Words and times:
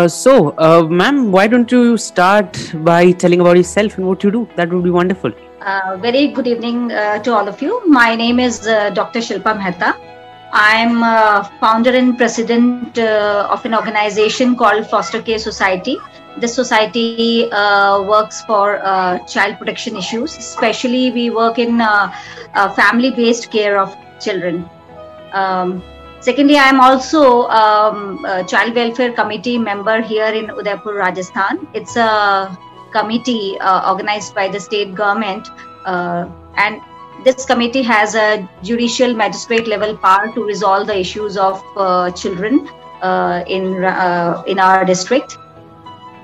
Uh, 0.00 0.08
so, 0.08 0.54
uh, 0.56 0.82
ma'am, 0.98 1.30
why 1.30 1.46
don't 1.46 1.70
you 1.70 1.96
start 1.98 2.58
by 2.90 3.12
telling 3.22 3.40
about 3.42 3.56
yourself 3.56 3.98
and 3.98 4.06
what 4.06 4.24
you 4.24 4.30
do? 4.30 4.48
That 4.56 4.72
would 4.72 4.82
be 4.82 4.92
wonderful. 4.98 5.32
Uh, 5.60 5.98
very 6.00 6.28
good 6.28 6.46
evening 6.46 6.90
uh, 6.90 7.18
to 7.24 7.34
all 7.34 7.46
of 7.46 7.60
you. 7.60 7.72
My 7.86 8.14
name 8.14 8.40
is 8.40 8.66
uh, 8.66 8.88
Dr. 9.00 9.18
Shilpa 9.18 9.52
Mehta. 9.58 9.90
I'm 10.52 10.96
founder 11.60 11.90
and 11.90 12.16
president 12.16 12.98
of 12.98 13.66
an 13.66 13.74
organization 13.74 14.56
called 14.56 14.88
Foster 14.88 15.20
Care 15.20 15.38
Society. 15.38 15.98
This 16.38 16.54
society 16.54 17.48
works 18.14 18.42
for 18.48 18.64
child 19.34 19.58
protection 19.58 19.96
issues. 19.96 20.36
Especially, 20.38 21.10
we 21.10 21.28
work 21.28 21.58
in 21.58 21.80
uh, 21.82 22.10
family-based 22.80 23.50
care 23.52 23.78
of 23.78 23.94
children. 24.18 24.68
Um, 25.32 25.82
secondly, 26.20 26.56
I'm 26.56 26.80
also 26.80 27.48
um, 27.48 28.24
a 28.24 28.44
child 28.44 28.74
welfare 28.74 29.12
committee 29.12 29.58
member 29.58 30.00
here 30.00 30.26
in 30.26 30.50
Udaipur, 30.50 30.94
Rajasthan. 30.94 31.66
It's 31.74 31.96
a 31.96 32.56
committee 32.92 33.58
uh, 33.60 33.90
organized 33.90 34.34
by 34.34 34.48
the 34.48 34.60
state 34.60 34.94
government, 34.94 35.48
uh, 35.84 36.28
and 36.56 36.80
this 37.24 37.44
committee 37.44 37.82
has 37.82 38.14
a 38.14 38.48
judicial 38.62 39.14
magistrate 39.14 39.66
level 39.66 39.96
power 39.96 40.32
to 40.32 40.44
resolve 40.44 40.86
the 40.86 40.98
issues 40.98 41.36
of 41.36 41.62
uh, 41.76 42.10
children 42.12 42.68
uh, 43.02 43.44
in 43.46 43.84
uh, 43.84 44.42
in 44.46 44.58
our 44.58 44.84
district. 44.84 45.38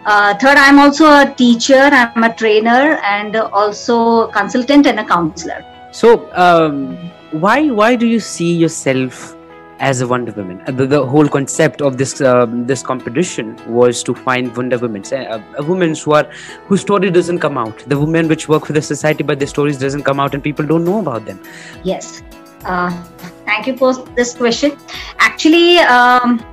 Uh, 0.07 0.35
third, 0.39 0.57
I'm 0.57 0.79
also 0.79 1.07
a 1.07 1.35
teacher. 1.37 1.89
I'm 1.93 2.23
a 2.23 2.35
trainer 2.35 2.99
and 3.03 3.37
also 3.37 4.29
a 4.29 4.33
consultant 4.33 4.87
and 4.87 5.01
a 5.01 5.05
counselor. 5.05 5.65
So, 5.93 6.31
um, 6.33 6.97
why 7.33 7.71
why 7.71 7.97
do 7.97 8.07
you 8.07 8.21
see 8.21 8.53
yourself 8.53 9.35
as 9.79 10.01
a 10.01 10.07
Wonder 10.07 10.33
Woman? 10.33 10.61
Uh, 10.67 10.73
The, 10.73 10.87
the 10.87 11.07
whole 11.07 11.29
concept 11.29 11.83
of 11.83 11.97
this 11.97 12.21
um, 12.21 12.67
this 12.67 12.83
competition 12.83 13.57
was 13.69 14.03
to 14.05 14.15
find 14.15 14.57
Wonder 14.57 14.79
Women, 14.79 15.03
uh, 15.13 15.17
uh, 15.17 15.65
women 15.65 15.95
who 15.95 16.13
are 16.13 16.25
whose 16.67 16.81
story 16.81 17.11
doesn't 17.11 17.41
come 17.41 17.59
out, 17.59 17.79
the 17.87 17.99
women 17.99 18.29
which 18.29 18.49
work 18.49 18.67
for 18.67 18.73
the 18.73 18.83
society 18.83 19.23
but 19.23 19.39
their 19.39 19.49
stories 19.49 19.79
doesn't 19.79 20.05
come 20.05 20.21
out 20.21 20.35
and 20.35 20.43
people 20.43 20.67
don't 20.67 20.85
know 20.85 21.01
about 21.01 21.25
them. 21.25 21.41
Yes. 21.85 22.23
Uh, 22.65 22.91
thank 23.45 23.67
you 23.67 23.77
for 23.77 23.93
this 24.15 24.35
question. 24.35 24.77
Actually, 25.19 25.79
um, 25.79 26.45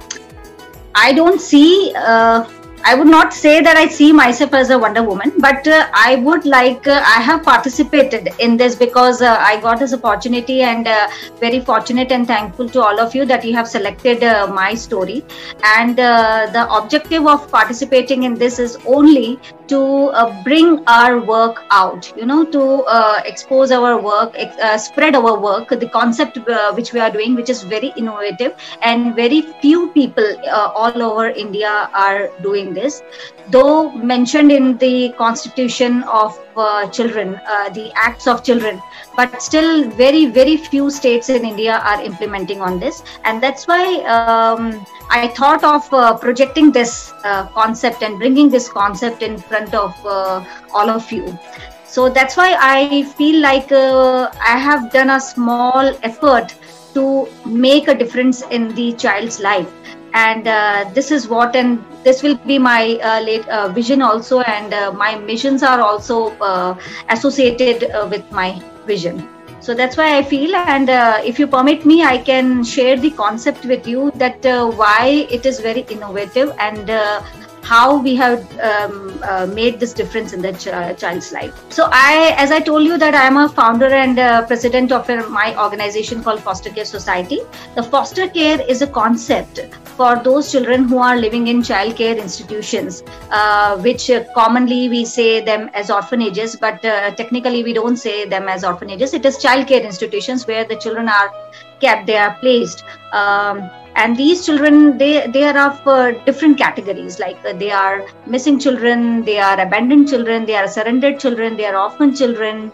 I 0.95 1.13
don't 1.13 1.41
see. 1.41 1.93
Uh, 1.95 2.45
I 2.85 2.95
would 2.95 3.07
not 3.07 3.33
say 3.33 3.61
that 3.61 3.77
I 3.77 3.87
see 3.87 4.11
myself 4.11 4.53
as 4.53 4.69
a 4.69 4.77
Wonder 4.77 5.03
Woman, 5.03 5.31
but 5.37 5.65
uh, 5.67 5.87
I 5.93 6.15
would 6.15 6.45
like. 6.45 6.85
Uh, 6.85 7.01
I 7.05 7.21
have 7.21 7.41
participated 7.43 8.29
in 8.39 8.57
this 8.57 8.75
because 8.75 9.21
uh, 9.21 9.37
I 9.39 9.61
got 9.61 9.79
this 9.79 9.93
opportunity, 9.93 10.61
and 10.63 10.85
uh, 10.87 11.07
very 11.39 11.61
fortunate 11.61 12.11
and 12.11 12.27
thankful 12.27 12.67
to 12.69 12.81
all 12.81 12.99
of 12.99 13.15
you 13.15 13.25
that 13.25 13.45
you 13.45 13.53
have 13.55 13.69
selected 13.69 14.23
uh, 14.23 14.47
my 14.47 14.73
story. 14.73 15.23
And 15.63 15.97
uh, 15.97 16.49
the 16.51 16.69
objective 16.73 17.25
of 17.25 17.49
participating 17.49 18.23
in 18.23 18.33
this 18.33 18.59
is 18.59 18.77
only 18.85 19.39
to 19.67 19.79
uh, 20.11 20.43
bring 20.43 20.83
our 20.87 21.19
work 21.19 21.63
out. 21.71 22.11
You 22.17 22.25
know, 22.25 22.45
to 22.45 22.83
uh, 22.83 23.21
expose 23.25 23.71
our 23.71 23.99
work, 23.99 24.35
uh, 24.37 24.77
spread 24.77 25.15
our 25.15 25.39
work. 25.39 25.69
The 25.69 25.89
concept 25.89 26.37
uh, 26.37 26.73
which 26.73 26.93
we 26.93 26.99
are 26.99 27.09
doing, 27.09 27.35
which 27.35 27.49
is 27.49 27.63
very 27.63 27.93
innovative, 27.95 28.55
and 28.81 29.15
very 29.15 29.41
few 29.61 29.89
people 29.91 30.25
uh, 30.47 30.71
all 30.75 31.01
over 31.01 31.29
India 31.29 31.89
are 31.93 32.29
doing 32.41 32.73
this. 32.73 33.01
Though 33.49 33.91
mentioned 33.91 34.51
in 34.51 34.77
the 34.77 35.13
constitution 35.17 36.03
of 36.03 36.39
uh, 36.55 36.87
children, 36.89 37.39
the 37.73 37.91
acts 37.95 38.27
of 38.27 38.43
children, 38.43 38.81
but 39.15 39.41
still 39.41 39.89
very, 39.89 40.25
very 40.25 40.57
few 40.57 40.89
states 40.89 41.29
in 41.29 41.45
India 41.45 41.79
are 41.83 42.01
implementing 42.01 42.61
on 42.61 42.79
this. 42.79 43.03
And 43.23 43.41
that's 43.41 43.67
why 43.67 44.01
um, 44.03 44.85
I 45.09 45.27
thought 45.29 45.63
of 45.63 45.91
uh, 45.93 46.17
projecting 46.17 46.71
this 46.71 47.13
uh, 47.23 47.47
concept 47.47 48.03
and 48.03 48.17
bringing 48.17 48.49
this 48.49 48.69
concept 48.69 49.21
in 49.21 49.37
front 49.37 49.73
of 49.73 49.93
uh, 50.05 50.43
all 50.73 50.89
of 50.89 51.11
you. 51.11 51.37
So 51.85 52.09
that's 52.09 52.35
why 52.35 52.55
I 52.59 53.03
feel 53.03 53.41
like 53.41 53.71
uh, 53.71 54.31
I 54.41 54.57
have 54.57 54.91
done 54.91 55.11
a 55.11 55.19
small 55.19 55.95
effort 56.01 56.55
to 56.95 57.27
make 57.45 57.87
a 57.87 57.95
difference 57.95 58.41
in 58.49 58.73
the 58.75 58.93
child's 58.93 59.39
life 59.39 59.71
and 60.13 60.47
uh, 60.47 60.89
this 60.93 61.11
is 61.11 61.27
what 61.27 61.55
and 61.55 61.83
this 62.03 62.21
will 62.21 62.35
be 62.35 62.59
my 62.59 62.99
uh, 63.03 63.19
late 63.21 63.47
uh, 63.47 63.67
vision 63.69 64.01
also 64.01 64.41
and 64.41 64.73
uh, 64.73 64.91
my 64.91 65.15
missions 65.17 65.63
are 65.63 65.81
also 65.81 66.29
uh, 66.37 66.77
associated 67.09 67.91
with 68.09 68.31
my 68.31 68.61
vision. 68.85 69.27
So 69.59 69.73
that's 69.73 69.95
why 69.95 70.17
i 70.17 70.21
feel 70.21 70.53
and 70.57 70.89
uh, 70.89 71.21
if 71.23 71.39
you 71.39 71.47
permit 71.47 71.85
me 71.85 72.03
i 72.03 72.17
can 72.17 72.65
share 72.65 72.97
the 73.03 73.11
concept 73.11 73.63
with 73.63 73.87
you 73.87 74.11
that 74.23 74.45
uh, 74.45 74.69
why 74.69 75.25
it 75.37 75.45
is 75.45 75.61
very 75.61 75.85
innovative 75.95 76.51
and 76.59 76.89
uh, 76.89 77.21
how 77.63 77.97
we 77.97 78.15
have 78.15 78.39
um, 78.59 79.19
uh, 79.23 79.47
made 79.47 79.79
this 79.79 79.93
difference 79.93 80.33
in 80.33 80.41
the 80.41 80.51
ch- 80.53 80.99
child's 80.99 81.31
life. 81.31 81.53
So 81.69 81.87
i 81.91 82.33
as 82.37 82.51
i 82.51 82.59
told 82.59 82.83
you 82.85 82.97
that 82.97 83.15
i 83.15 83.25
am 83.25 83.37
a 83.37 83.47
founder 83.49 83.87
and 83.87 84.19
uh, 84.19 84.45
president 84.47 84.91
of 84.91 85.09
uh, 85.09 85.27
my 85.29 85.47
organization 85.65 86.23
called 86.23 86.41
foster 86.41 86.69
care 86.69 86.85
society. 86.85 87.39
The 87.75 87.83
foster 87.83 88.27
care 88.27 88.61
is 88.61 88.81
a 88.81 88.87
concept 88.87 89.61
for 89.97 90.15
those 90.23 90.51
children 90.51 90.87
who 90.87 90.97
are 90.97 91.15
living 91.15 91.47
in 91.47 91.61
child 91.63 91.95
care 91.95 92.17
institutions 92.17 93.03
uh, 93.31 93.77
which 93.77 94.09
uh, 94.09 94.23
commonly 94.33 94.89
we 94.89 95.05
say 95.05 95.41
them 95.41 95.69
as 95.73 95.91
orphanages 95.91 96.55
but 96.55 96.83
uh, 96.83 97.11
technically 97.11 97.63
we 97.63 97.73
don't 97.73 97.97
say 97.97 98.25
them 98.25 98.49
as 98.49 98.63
orphanages. 98.63 99.13
It 99.13 99.25
is 99.25 99.37
child 99.41 99.67
care 99.67 99.81
institutions 99.81 100.47
where 100.47 100.65
the 100.65 100.75
children 100.75 101.07
are 101.09 101.31
kept 101.79 102.07
they 102.07 102.17
are 102.17 102.35
placed. 102.39 102.83
Um, 103.11 103.69
and 103.95 104.17
these 104.17 104.45
children 104.45 104.97
they 104.97 105.27
they 105.27 105.43
are 105.43 105.57
of 105.69 105.87
uh, 105.87 106.11
different 106.25 106.57
categories. 106.57 107.19
Like 107.19 107.37
uh, 107.45 107.53
they 107.53 107.71
are 107.71 108.05
missing 108.25 108.59
children 108.59 109.23
they 109.23 109.39
are 109.39 109.59
abandoned 109.59 110.09
children 110.09 110.45
they 110.45 110.55
are 110.55 110.67
surrendered 110.67 111.19
children 111.19 111.57
they 111.57 111.65
are 111.65 111.75
orphan 111.75 112.15
children. 112.15 112.71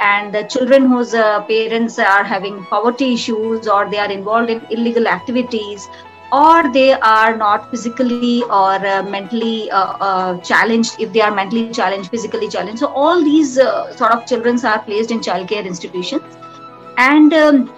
And 0.00 0.32
the 0.32 0.44
children 0.44 0.86
whose 0.86 1.12
uh, 1.12 1.42
parents 1.42 1.98
are 1.98 2.22
having 2.22 2.64
poverty 2.66 3.14
issues 3.14 3.66
or 3.66 3.90
they 3.90 3.98
are 3.98 4.10
involved 4.10 4.48
in 4.48 4.64
illegal 4.70 5.08
activities 5.08 5.88
or 6.30 6.72
they 6.72 6.92
are 6.92 7.36
not 7.36 7.70
physically 7.70 8.42
or 8.44 8.74
uh, 8.86 9.02
mentally 9.02 9.70
uh, 9.70 9.96
uh, 10.00 10.38
challenged 10.42 11.00
if 11.00 11.12
they 11.12 11.20
are 11.20 11.34
mentally 11.34 11.72
challenged 11.72 12.10
physically 12.10 12.48
challenged. 12.48 12.78
So 12.78 12.88
all 12.88 13.24
these 13.24 13.54
sort 13.54 14.12
of 14.12 14.26
children 14.26 14.64
are 14.64 14.80
placed 14.82 15.10
in 15.10 15.20
childcare 15.20 15.64
institutions. 15.64 16.22
And 16.96 17.32
um, 17.32 17.74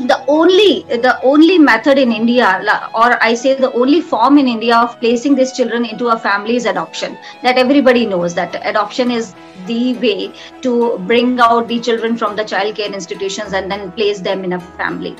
the 0.00 0.22
only 0.28 0.82
the 0.82 1.18
only 1.22 1.58
method 1.58 1.98
in 1.98 2.12
india 2.12 2.48
or 2.94 3.22
i 3.22 3.32
say 3.34 3.54
the 3.54 3.72
only 3.72 4.00
form 4.00 4.36
in 4.36 4.46
india 4.46 4.76
of 4.76 4.98
placing 5.00 5.34
these 5.34 5.52
children 5.52 5.84
into 5.84 6.08
a 6.08 6.18
family 6.18 6.56
is 6.56 6.66
adoption. 6.66 7.16
That 7.42 7.56
everybody 7.56 8.04
knows 8.04 8.34
that 8.34 8.60
adoption 8.68 9.10
is 9.10 9.34
the 9.66 9.94
way 9.94 10.32
to 10.62 10.98
bring 11.06 11.40
out 11.40 11.68
the 11.68 11.80
children 11.80 12.16
from 12.16 12.36
the 12.36 12.44
child 12.44 12.76
care 12.76 12.92
institutions 12.92 13.54
and 13.54 13.70
then 13.70 13.90
place 13.92 14.20
them 14.20 14.44
in 14.44 14.52
a 14.54 14.60
family. 14.60 15.16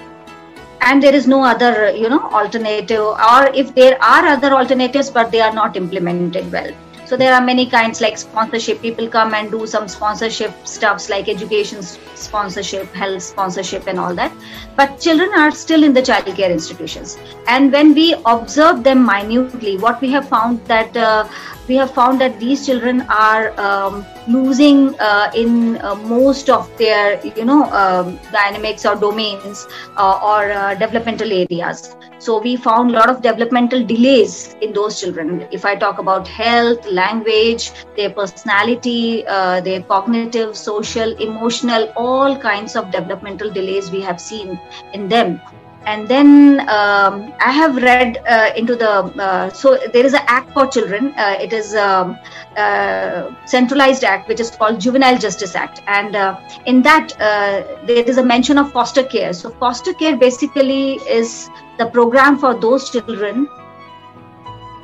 And 0.83 1.03
there 1.03 1.15
is 1.15 1.27
no 1.27 1.43
other 1.43 1.91
you 1.97 2.10
know 2.10 2.22
alternative 2.31 3.00
or 3.00 3.47
if 3.54 3.75
there 3.75 4.03
are 4.03 4.27
other 4.27 4.53
alternatives 4.53 5.10
but 5.10 5.31
they 5.31 5.41
are 5.41 5.54
not 5.54 5.77
implemented 5.77 6.53
well 6.53 6.71
so 7.06 7.17
there 7.17 7.33
are 7.33 7.41
many 7.41 7.67
kinds 7.67 8.01
like 8.01 8.19
sponsorship. 8.19 8.83
People 8.83 9.09
come 9.09 9.33
and 9.33 9.51
do 9.51 9.66
some 9.66 9.86
sponsorship 9.86 10.66
stuffs 10.66 11.09
like 11.09 11.28
education 11.28 11.83
sponsorship 11.83 12.92
health 12.92 13.22
sponsorship 13.22 13.86
and 13.86 13.98
all 13.98 14.15
that. 14.15 14.33
But 14.77 14.98
children 15.01 15.31
are 15.34 15.51
still 15.53 15.84
in 15.84 15.92
the 15.92 16.03
child 16.03 16.27
care 16.36 16.51
institutions. 16.51 17.16
And 17.47 17.72
when 17.72 17.95
we 17.95 18.15
observe 18.27 18.83
them 18.83 19.07
minutely 19.07 19.77
what 19.78 20.01
we 20.01 20.10
have 20.10 20.28
found 20.28 20.65
that 20.66 20.97
uh, 20.97 21.28
we 21.68 21.77
have 21.77 21.92
found 21.92 22.21
that 22.21 22.39
these 22.39 22.65
children 22.66 23.03
are 23.03 23.59
um, 23.60 24.07
losing 24.28 24.98
uh, 25.01 25.30
in 25.34 25.78
uh, 25.78 25.95
most 25.95 26.48
of 26.48 26.71
their 26.78 27.24
you 27.24 27.45
know 27.45 27.65
um, 27.72 28.18
dynamics 28.33 28.86
or 28.86 28.95
domains 28.95 29.66
uh, 29.97 30.21
or 30.22 30.53
uh, 30.53 30.74
developmental 30.74 31.33
areas. 31.33 31.97
So 32.18 32.41
we 32.41 32.57
found 32.57 32.91
a 32.91 32.92
lot 32.95 33.10
of 33.10 33.21
developmental 33.22 33.84
delays 33.84 34.57
in 34.60 34.72
those 34.72 35.01
children. 35.01 35.47
If 35.51 35.65
i 35.65 35.74
talk 35.74 35.98
about 35.98 36.28
health 36.28 36.86
language 36.86 37.71
their 37.97 38.10
personality 38.10 39.27
uh, 39.27 39.60
their 39.60 39.83
cognitive 39.83 40.57
social 40.57 41.16
emotional 41.28 41.92
all 41.97 42.39
kinds 42.39 42.77
of 42.77 42.91
developmental 42.91 43.51
delays 43.51 43.91
we 43.91 44.01
have 44.01 44.21
seen 44.21 44.59
in 44.92 45.09
them 45.09 45.41
and 45.86 46.09
then 46.09 46.60
um, 46.68 47.33
i 47.41 47.50
have 47.50 47.77
read 47.77 48.18
uh, 48.28 48.50
into 48.56 48.77
the 48.77 48.92
uh, 49.27 49.48
so 49.50 49.78
there 49.92 50.04
is 50.04 50.15
an 50.15 50.22
act 50.27 50.47
for 50.56 50.66
children. 50.66 51.12
Uh, 51.16 51.36
it 51.38 51.53
is 51.53 51.74
um, 51.74 52.18
uh, 52.56 53.30
centralized 53.47 54.04
act 54.04 54.28
which 54.28 54.41
is 54.41 54.50
called 54.50 54.80
juvenile 54.80 55.18
justice 55.18 55.54
act. 55.54 55.83
And 55.86 56.16
uh, 56.16 56.41
in 56.65 56.83
that 56.83 57.12
uh, 57.21 57.84
there 57.86 58.04
is 58.12 58.18
a 58.18 58.24
mention 58.24 58.59
of 58.59 58.72
foster 58.72 59.04
care. 59.04 59.33
So 59.33 59.50
foster 59.50 59.92
care 59.92 60.16
basically 60.16 60.94
is 61.18 61.50
the 61.78 61.86
program 61.86 62.38
for 62.38 62.54
those 62.59 62.91
children 62.91 63.48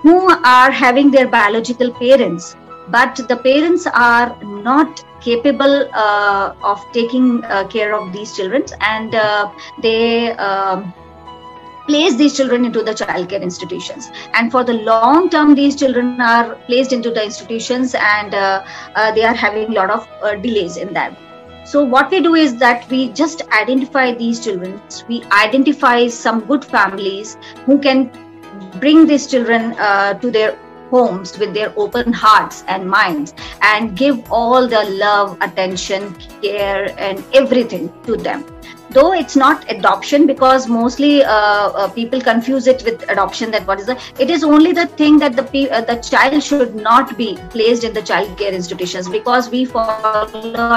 who 0.02 0.18
are 0.30 0.70
having 0.70 1.10
their 1.10 1.28
biological 1.28 1.92
parents 1.92 2.56
but 2.88 3.16
the 3.28 3.36
parents 3.36 3.86
are 3.86 4.36
not 4.42 5.04
capable 5.20 5.88
uh, 5.94 6.54
of 6.62 6.84
taking 6.92 7.44
uh, 7.44 7.66
care 7.68 7.94
of 7.94 8.12
these 8.12 8.34
children 8.36 8.64
and 8.80 9.14
uh, 9.14 9.50
they 9.80 10.32
um, 10.32 10.92
place 11.86 12.16
these 12.16 12.36
children 12.36 12.64
into 12.64 12.82
the 12.82 12.92
childcare 12.92 13.42
institutions. 13.42 14.10
And 14.34 14.50
for 14.50 14.64
the 14.64 14.74
long 14.74 15.30
term 15.30 15.54
these 15.54 15.76
children 15.76 16.20
are 16.20 16.56
placed 16.66 16.92
into 16.92 17.10
the 17.10 17.24
institutions 17.24 17.94
and 17.94 18.34
uh, 18.34 18.64
uh, 18.94 19.12
they 19.12 19.24
are 19.24 19.34
having 19.34 19.70
a 19.70 19.72
lot 19.72 19.90
of 19.90 20.08
uh, 20.22 20.34
delays 20.36 20.76
in 20.76 20.92
that 20.94 21.16
so 21.64 21.84
what 21.84 22.10
we 22.10 22.20
do 22.20 22.34
is 22.34 22.56
that 22.56 22.88
we 22.90 23.10
just 23.10 23.42
identify 23.52 24.12
these 24.12 24.44
children. 24.44 24.82
We 25.08 25.22
identify 25.30 26.08
some 26.08 26.40
good 26.40 26.64
families 26.64 27.36
who 27.66 27.78
can 27.78 28.10
bring 28.80 29.06
these 29.06 29.28
children 29.28 29.70
to 29.76 30.30
their 30.32 30.58
homes 30.92 31.36
with 31.38 31.54
their 31.54 31.72
open 31.76 32.12
hearts 32.12 32.64
and 32.68 32.88
minds 32.88 33.34
and 33.62 33.96
give 33.96 34.18
all 34.30 34.68
the 34.68 34.84
love 35.04 35.36
attention 35.40 36.14
care 36.42 36.94
and 36.98 37.24
everything 37.42 37.92
to 38.08 38.16
them 38.28 38.44
though 38.94 39.12
it's 39.12 39.36
not 39.36 39.68
adoption 39.70 40.26
because 40.26 40.68
mostly 40.68 41.22
uh, 41.24 41.68
uh, 41.82 41.88
people 41.90 42.20
confuse 42.20 42.66
it 42.66 42.82
with 42.84 43.02
adoption 43.10 43.50
that 43.50 43.66
what 43.66 43.80
is 43.80 43.86
the 43.86 43.96
it 44.18 44.30
is 44.30 44.44
only 44.44 44.72
the 44.72 44.86
thing 45.00 45.18
that 45.18 45.36
the 45.36 45.70
uh, 45.70 45.80
the 45.80 45.96
child 45.96 46.42
should 46.42 46.74
not 46.74 47.16
be 47.16 47.36
placed 47.50 47.84
in 47.84 47.92
the 47.92 48.02
child 48.02 48.36
care 48.38 48.52
institutions 48.52 49.08
because 49.08 49.50
we 49.50 49.64
follow 49.64 50.22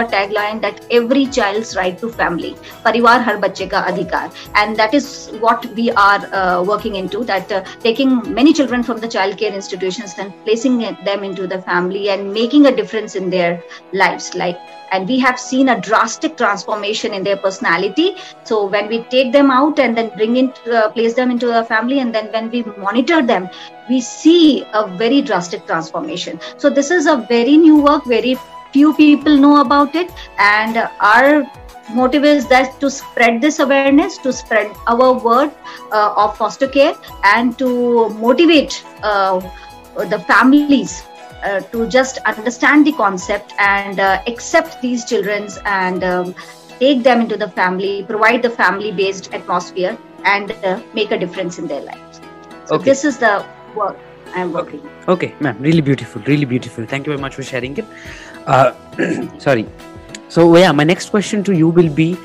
a 0.01 0.05
tagline 0.15 0.61
that 0.61 0.85
every 0.91 1.25
child's 1.25 1.75
right 1.75 1.99
to 1.99 2.11
family 2.21 2.53
parivar 2.85 3.17
har 3.29 3.37
bacche 3.45 3.69
ka 3.75 3.83
adhikar. 3.91 4.25
And 4.55 4.75
that 4.77 4.93
is 4.93 5.29
what 5.39 5.65
we 5.79 5.89
are 5.91 6.21
uh, 6.41 6.63
working 6.63 6.95
into 6.95 7.23
that 7.25 7.49
taking 7.81 8.15
many 8.33 8.53
children 8.53 8.83
from 8.83 8.99
the 8.99 9.07
child 9.07 9.37
care 9.37 9.53
institutions 9.53 10.15
and 10.17 10.33
placing 10.45 10.79
them 10.79 11.23
into 11.23 11.47
the 11.47 11.61
family 11.61 12.09
and 12.09 12.33
making 12.33 12.67
a 12.67 12.75
difference 12.75 13.15
in 13.15 13.29
their 13.29 13.63
lives 13.93 14.33
like 14.35 14.57
and 14.91 15.07
we 15.07 15.19
have 15.19 15.39
seen 15.39 15.69
a 15.69 15.79
drastic 15.81 16.37
transformation 16.37 17.13
in 17.13 17.23
their 17.23 17.37
personality 17.37 18.04
so 18.43 18.65
when 18.65 18.87
we 18.87 19.03
take 19.15 19.31
them 19.37 19.51
out 19.51 19.79
and 19.79 19.97
then 19.97 20.09
bring 20.15 20.35
in 20.41 20.51
uh, 20.71 20.89
place 20.89 21.13
them 21.19 21.31
into 21.35 21.51
a 21.59 21.63
family 21.63 21.99
and 21.99 22.13
then 22.15 22.31
when 22.35 22.49
we 22.55 22.63
monitor 22.85 23.21
them 23.31 23.49
we 23.89 24.01
see 24.01 24.63
a 24.73 24.87
very 24.87 25.21
drastic 25.21 25.65
transformation. 25.65 26.39
So 26.57 26.69
this 26.69 26.91
is 26.91 27.07
a 27.07 27.17
very 27.17 27.57
new 27.57 27.77
work. 27.81 28.05
Very 28.05 28.37
few 28.71 28.93
people 28.93 29.37
know 29.37 29.61
about 29.61 29.95
it. 29.95 30.11
And 30.37 30.77
our 30.99 31.45
motive 31.93 32.25
is 32.25 32.47
that 32.47 32.79
to 32.79 32.89
spread 32.89 33.41
this 33.41 33.59
awareness 33.59 34.17
to 34.17 34.33
spread 34.33 34.71
our 34.87 35.13
word 35.13 35.51
uh, 35.91 36.13
of 36.17 36.37
foster 36.37 36.67
care 36.67 36.95
and 37.23 37.57
to 37.59 38.09
motivate 38.09 38.83
uh, 39.03 39.39
the 40.09 40.19
families 40.27 41.03
uh, 41.43 41.59
to 41.71 41.87
just 41.87 42.17
understand 42.25 42.87
the 42.87 42.91
concept 42.93 43.53
and 43.59 43.99
uh, 43.99 44.21
accept 44.25 44.81
these 44.81 45.05
children 45.05 45.47
and 45.65 46.03
um, 46.03 46.33
take 46.79 47.03
them 47.03 47.21
into 47.21 47.37
the 47.37 47.49
family, 47.49 48.03
provide 48.03 48.41
the 48.41 48.49
family 48.49 48.91
based 48.91 49.33
atmosphere, 49.33 49.97
and 50.23 50.51
uh, 50.51 50.79
make 50.93 51.11
a 51.11 51.17
difference 51.17 51.59
in 51.59 51.67
their 51.67 51.81
lives. 51.81 52.21
So, 52.65 52.75
okay. 52.75 52.85
this 52.85 53.05
is 53.05 53.17
the 53.17 53.45
work 53.75 53.97
I'm 54.33 54.53
working. 54.53 54.81
Okay, 55.07 55.11
okay 55.27 55.35
ma'am, 55.39 55.57
really 55.59 55.81
beautiful, 55.81 56.21
really 56.23 56.45
beautiful. 56.45 56.85
Thank 56.85 57.05
you 57.05 57.13
very 57.13 57.21
much 57.21 57.35
for 57.35 57.43
sharing 57.43 57.77
it. 57.77 57.85
Uh, 58.45 58.73
sorry. 59.37 59.67
So, 60.29 60.55
yeah, 60.57 60.71
my 60.71 60.83
next 60.83 61.09
question 61.09 61.43
to 61.43 61.55
you 61.55 61.69
will 61.69 61.89
be. 61.89 62.17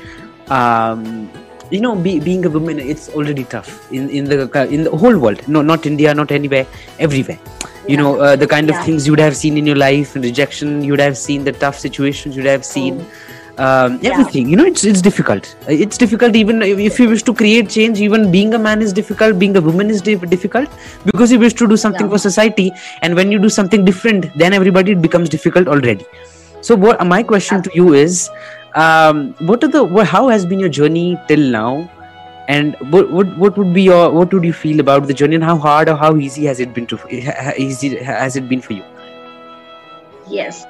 Um, 0.49 1.31
you 1.71 1.79
know 1.79 1.95
be, 1.95 2.19
being 2.19 2.45
a 2.45 2.49
woman 2.49 2.79
it's 2.79 3.07
already 3.09 3.45
tough 3.45 3.91
in 3.93 4.09
in 4.09 4.25
the 4.25 4.67
in 4.69 4.83
the 4.83 4.91
whole 4.91 5.17
world 5.17 5.41
no 5.47 5.61
not 5.61 5.85
india 5.85 6.13
not 6.13 6.29
anywhere 6.29 6.67
everywhere 6.99 7.39
you 7.87 7.97
know 7.97 8.19
uh, 8.19 8.35
the 8.35 8.45
kind 8.45 8.69
of 8.69 8.75
yeah. 8.75 8.83
things 8.83 9.07
you 9.07 9.13
would 9.13 9.19
have 9.19 9.35
seen 9.35 9.57
in 9.57 9.65
your 9.65 9.77
life 9.77 10.13
rejection 10.15 10.83
you 10.83 10.91
would 10.91 10.99
have 10.99 11.17
seen 11.17 11.45
the 11.45 11.53
tough 11.63 11.79
situations 11.79 12.35
you 12.35 12.43
would 12.43 12.51
have 12.51 12.65
seen 12.65 12.99
oh. 12.99 13.30
Um, 13.61 13.99
everything. 14.03 14.45
Yeah. 14.45 14.51
you 14.51 14.55
know 14.57 14.65
it's 14.65 14.83
it's 14.83 15.01
difficult. 15.01 15.55
It's 15.67 15.97
difficult 15.97 16.35
even 16.35 16.61
if 16.61 16.99
you 16.99 17.07
wish 17.09 17.23
to 17.29 17.33
create 17.33 17.69
change 17.69 18.01
even 18.01 18.31
being 18.31 18.53
a 18.53 18.59
man 18.59 18.81
is 18.81 18.93
difficult 18.99 19.37
being 19.37 19.55
a 19.55 19.61
woman 19.61 19.89
is 19.89 20.01
difficult. 20.01 20.69
Because 21.05 21.31
you 21.31 21.39
wish 21.39 21.53
to 21.61 21.67
do 21.67 21.77
something 21.77 22.07
yeah. 22.07 22.15
for 22.15 22.17
society 22.17 22.71
and 23.01 23.15
when 23.15 23.31
you 23.31 23.39
do 23.39 23.49
something 23.49 23.85
different 23.85 24.29
then 24.35 24.53
everybody 24.53 24.93
it 24.93 25.01
becomes 25.01 25.29
difficult 25.29 25.67
already. 25.67 26.05
So 26.61 26.75
what 26.75 27.05
my 27.05 27.23
question 27.23 27.63
to 27.63 27.71
you 27.73 27.93
is 27.93 28.29
um, 28.75 29.33
what 29.39 29.63
are 29.63 29.67
the 29.67 30.05
how 30.05 30.27
has 30.29 30.45
been 30.45 30.59
your 30.59 30.69
journey 30.69 31.17
till 31.27 31.51
now? 31.57 31.89
And 32.47 32.75
what, 32.89 33.11
what 33.11 33.37
what 33.37 33.57
would 33.57 33.73
be 33.73 33.83
your 33.83 34.11
what 34.11 34.33
would 34.33 34.43
you 34.43 34.53
feel 34.53 34.79
about 34.79 35.07
the 35.07 35.13
journey 35.13 35.35
and 35.35 35.43
how 35.43 35.57
hard 35.57 35.89
or 35.89 35.95
how 35.95 36.15
easy 36.17 36.45
has 36.45 36.59
it 36.59 36.73
been 36.73 36.87
to 36.87 36.99
easy 37.57 37.95
has 37.97 38.35
it 38.35 38.49
been 38.49 38.61
for 38.61 38.73
you 38.73 38.83
yes. 40.31 40.65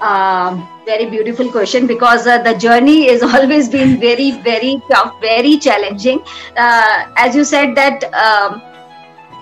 Um, 0.00 0.68
very 0.84 1.06
beautiful 1.06 1.50
question 1.50 1.86
because 1.86 2.26
uh, 2.26 2.42
the 2.42 2.54
journey 2.54 3.06
is 3.06 3.22
always 3.34 3.68
been 3.68 4.00
very 4.00 4.32
very 4.32 4.80
tough 4.90 5.20
very 5.20 5.58
challenging. 5.58 6.22
Uh, 6.56 7.06
as 7.16 7.36
you 7.36 7.44
said 7.44 7.74
that 7.76 8.04
um, 8.14 8.62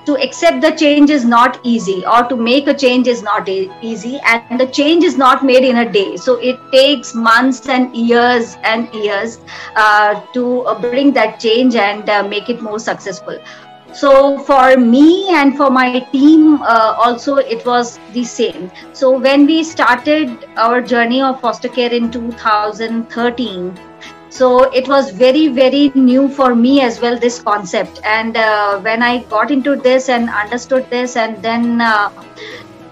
to 0.06 0.16
accept 0.24 0.60
the 0.62 0.70
change 0.72 1.10
is 1.10 1.24
not 1.24 1.60
easy 1.62 2.04
or 2.04 2.22
to 2.24 2.36
make 2.36 2.66
a 2.66 2.74
change 2.74 3.06
is 3.06 3.22
not 3.22 3.48
e- 3.48 3.70
easy 3.82 4.18
and 4.26 4.58
the 4.58 4.66
change 4.66 5.04
is 5.04 5.16
not 5.16 5.44
made 5.44 5.64
in 5.64 5.78
a 5.78 5.92
day. 5.92 6.16
So 6.16 6.36
it 6.36 6.58
takes 6.72 7.14
months 7.14 7.68
and 7.68 7.94
years 7.94 8.56
and 8.62 8.92
years 8.94 9.38
uh, 9.76 10.20
to 10.32 10.62
uh, 10.62 10.80
bring 10.80 11.12
that 11.12 11.38
change 11.38 11.76
and 11.76 12.08
uh, 12.08 12.22
make 12.26 12.48
it 12.48 12.62
more 12.62 12.78
successful 12.78 13.38
so 13.92 14.38
for 14.38 14.76
me 14.76 15.28
and 15.30 15.56
for 15.56 15.70
my 15.70 16.00
team 16.12 16.62
uh, 16.62 16.94
also 16.98 17.36
it 17.36 17.64
was 17.66 17.98
the 18.12 18.24
same. 18.24 18.70
So 18.92 19.18
when 19.18 19.46
we 19.46 19.64
started 19.64 20.48
our 20.56 20.80
journey 20.80 21.22
of 21.22 21.40
foster 21.40 21.68
care 21.68 21.92
in 21.92 22.10
2013 22.10 23.80
so 24.28 24.62
it 24.70 24.86
was 24.86 25.10
very 25.10 25.48
very 25.48 25.90
new 25.94 26.28
for 26.28 26.54
me 26.54 26.80
as 26.82 27.00
well 27.00 27.18
this 27.18 27.42
concept. 27.42 28.00
And 28.04 28.36
uh, 28.36 28.80
when 28.80 29.02
i 29.02 29.18
got 29.24 29.50
into 29.50 29.76
this 29.76 30.08
and 30.08 30.30
understood 30.30 30.88
this 30.90 31.16
and 31.16 31.42
then 31.42 31.80
uh, 31.80 32.10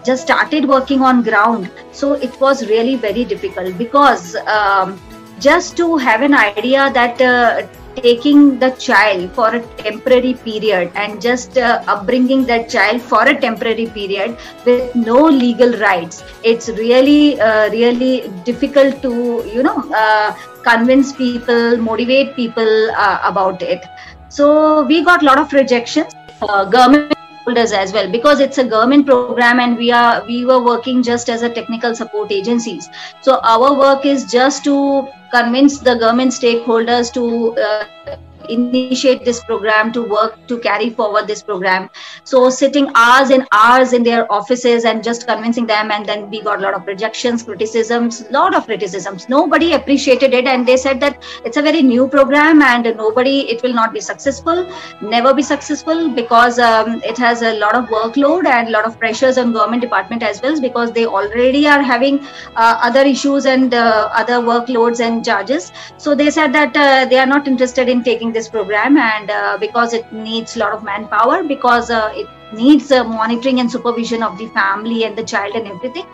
just 0.05 0.23
started 0.23 0.67
working 0.69 1.03
on 1.03 1.23
ground 1.23 1.71
so 1.93 2.15
it 2.15 2.41
was 2.41 2.67
really 2.69 2.97
very 2.97 3.25
difficult 3.25 3.76
because 3.76 4.37
um, 4.47 4.99
just 5.38 5.76
to 5.76 5.97
have 5.97 6.23
an 6.23 6.35
idea 6.35 6.90
that 6.93 7.21
uh, 7.21 7.67
taking 8.00 8.59
the 8.59 8.71
child 8.87 9.31
for 9.33 9.49
a 9.55 9.61
temporary 9.76 10.35
period 10.35 10.90
and 10.95 11.21
just 11.21 11.59
uh, 11.59 11.83
upbringing 11.87 12.45
that 12.47 12.69
child 12.69 13.00
for 13.00 13.23
a 13.26 13.38
temporary 13.40 13.87
period 13.87 14.37
with 14.64 14.95
no 14.95 15.25
legal 15.25 15.73
rights 15.78 16.23
it's 16.43 16.69
really 16.69 17.40
uh, 17.40 17.69
really 17.71 18.31
difficult 18.45 19.00
to 19.02 19.43
you 19.55 19.62
know 19.62 19.78
uh, 19.95 20.37
convince 20.62 21.12
people 21.12 21.76
motivate 21.76 22.35
people 22.37 22.90
uh, 22.97 23.21
about 23.25 23.62
it. 23.62 23.85
So 24.28 24.85
we 24.85 25.05
got 25.05 25.23
a 25.23 25.25
lot 25.25 25.38
of 25.38 25.52
rejections. 25.52 26.12
Uh, 26.43 26.64
government 26.64 27.14
stakeholders 27.49 27.73
as 27.73 27.93
well 27.93 28.11
because 28.11 28.40
it's 28.40 28.59
a 28.59 28.64
government 28.64 29.07
program 29.07 29.61
and 29.61 29.76
we 29.76 29.90
are 29.90 30.25
we 30.26 30.45
were 30.45 30.62
working 30.62 31.02
just 31.02 31.28
as 31.28 31.43
a 31.43 31.49
technical 31.49 31.95
support 31.95 32.33
agencies. 32.33 32.88
So 33.21 33.40
our 33.40 33.78
work 33.78 34.07
is 34.07 34.31
just 34.31 34.64
to 34.64 35.09
convince 35.33 35.78
the 35.78 35.97
government 35.97 36.33
stakeholders 36.33 37.12
to 37.14 37.57
uh, 37.61 38.17
initiate 38.49 39.25
this 39.25 39.43
program 39.45 39.93
to 39.93 40.02
work 40.02 40.47
to 40.49 40.59
carry 40.59 40.90
forward 40.90 41.26
this 41.26 41.43
program. 41.43 41.90
So 42.25 42.50
sitting 42.50 42.90
hours 42.95 43.31
and 43.31 43.47
hours 43.52 43.93
in 43.93 44.02
their 44.02 44.31
offices 44.33 44.85
and 44.85 45.02
just 45.02 45.26
convincing 45.26 45.67
them 45.67 45.90
and 45.90 46.07
then 46.07 46.31
we 46.31 46.43
got 46.43 46.59
a 46.59 46.62
lot 46.62 46.75
of 46.75 46.87
rejections 46.87 47.43
criticisms 47.43 48.25
lot 48.31 48.55
of 48.55 48.64
criticisms. 48.67 49.28
Nobody 49.28 49.73
appreciated 49.73 50.35
it 50.35 50.47
and 50.47 50.67
they 50.67 50.76
said 50.76 51.00
that 51.00 51.23
it's 51.45 51.57
a 51.57 51.62
very 51.62 51.83
new 51.83 52.09
program 52.09 52.62
and 52.62 52.85
nobody 52.97 53.40
it 53.50 53.62
will 53.62 53.73
not 53.73 53.93
be 53.93 54.00
successful 54.00 54.67
never 55.00 55.35
be 55.35 55.43
successful 55.43 56.11
because 56.11 56.59
um, 56.59 57.02
it 57.02 57.17
has 57.19 57.43
a 57.43 57.55
lot 57.59 57.75
of 57.75 57.87
workload 57.87 58.47
and 58.47 58.69
a 58.69 58.71
lot 58.71 58.85
of 58.85 58.99
pressures 58.99 59.38
on 59.38 59.52
government 59.52 59.83
department 59.83 60.23
as 60.23 60.40
well 60.43 60.61
because 60.61 60.93
they 60.93 61.07
already 61.07 61.67
are 61.67 61.83
having 61.83 62.21
uh, 62.57 62.78
other 62.83 63.00
issues 63.00 63.47
and 63.47 63.75
uh, 63.75 64.09
other 64.12 64.35
workloads 64.35 65.00
and 65.00 65.25
charges. 65.25 65.73
So 65.97 66.14
they 66.14 66.31
said 66.31 66.52
that 66.55 66.76
uh, 66.76 67.07
they 67.07 67.19
are 67.19 67.26
not 67.26 67.47
interested 67.47 67.88
in 67.88 68.02
taking 68.02 68.33
this 68.38 68.49
program 68.57 68.97
and 68.97 69.30
uh, 69.30 69.57
because 69.66 69.95
it 70.00 70.11
needs 70.25 70.57
a 70.57 70.61
lot 70.64 70.73
of 70.73 70.85
manpower 70.90 71.38
because 71.54 71.90
uh, 71.90 72.11
it 72.25 72.28
needs 72.62 72.90
uh, 72.90 73.04
monitoring 73.04 73.61
and 73.61 73.71
supervision 73.78 74.23
of 74.23 74.37
the 74.42 74.49
family 74.59 75.04
and 75.04 75.16
the 75.23 75.25
child 75.33 75.54
and 75.54 75.66
everything. 75.76 76.07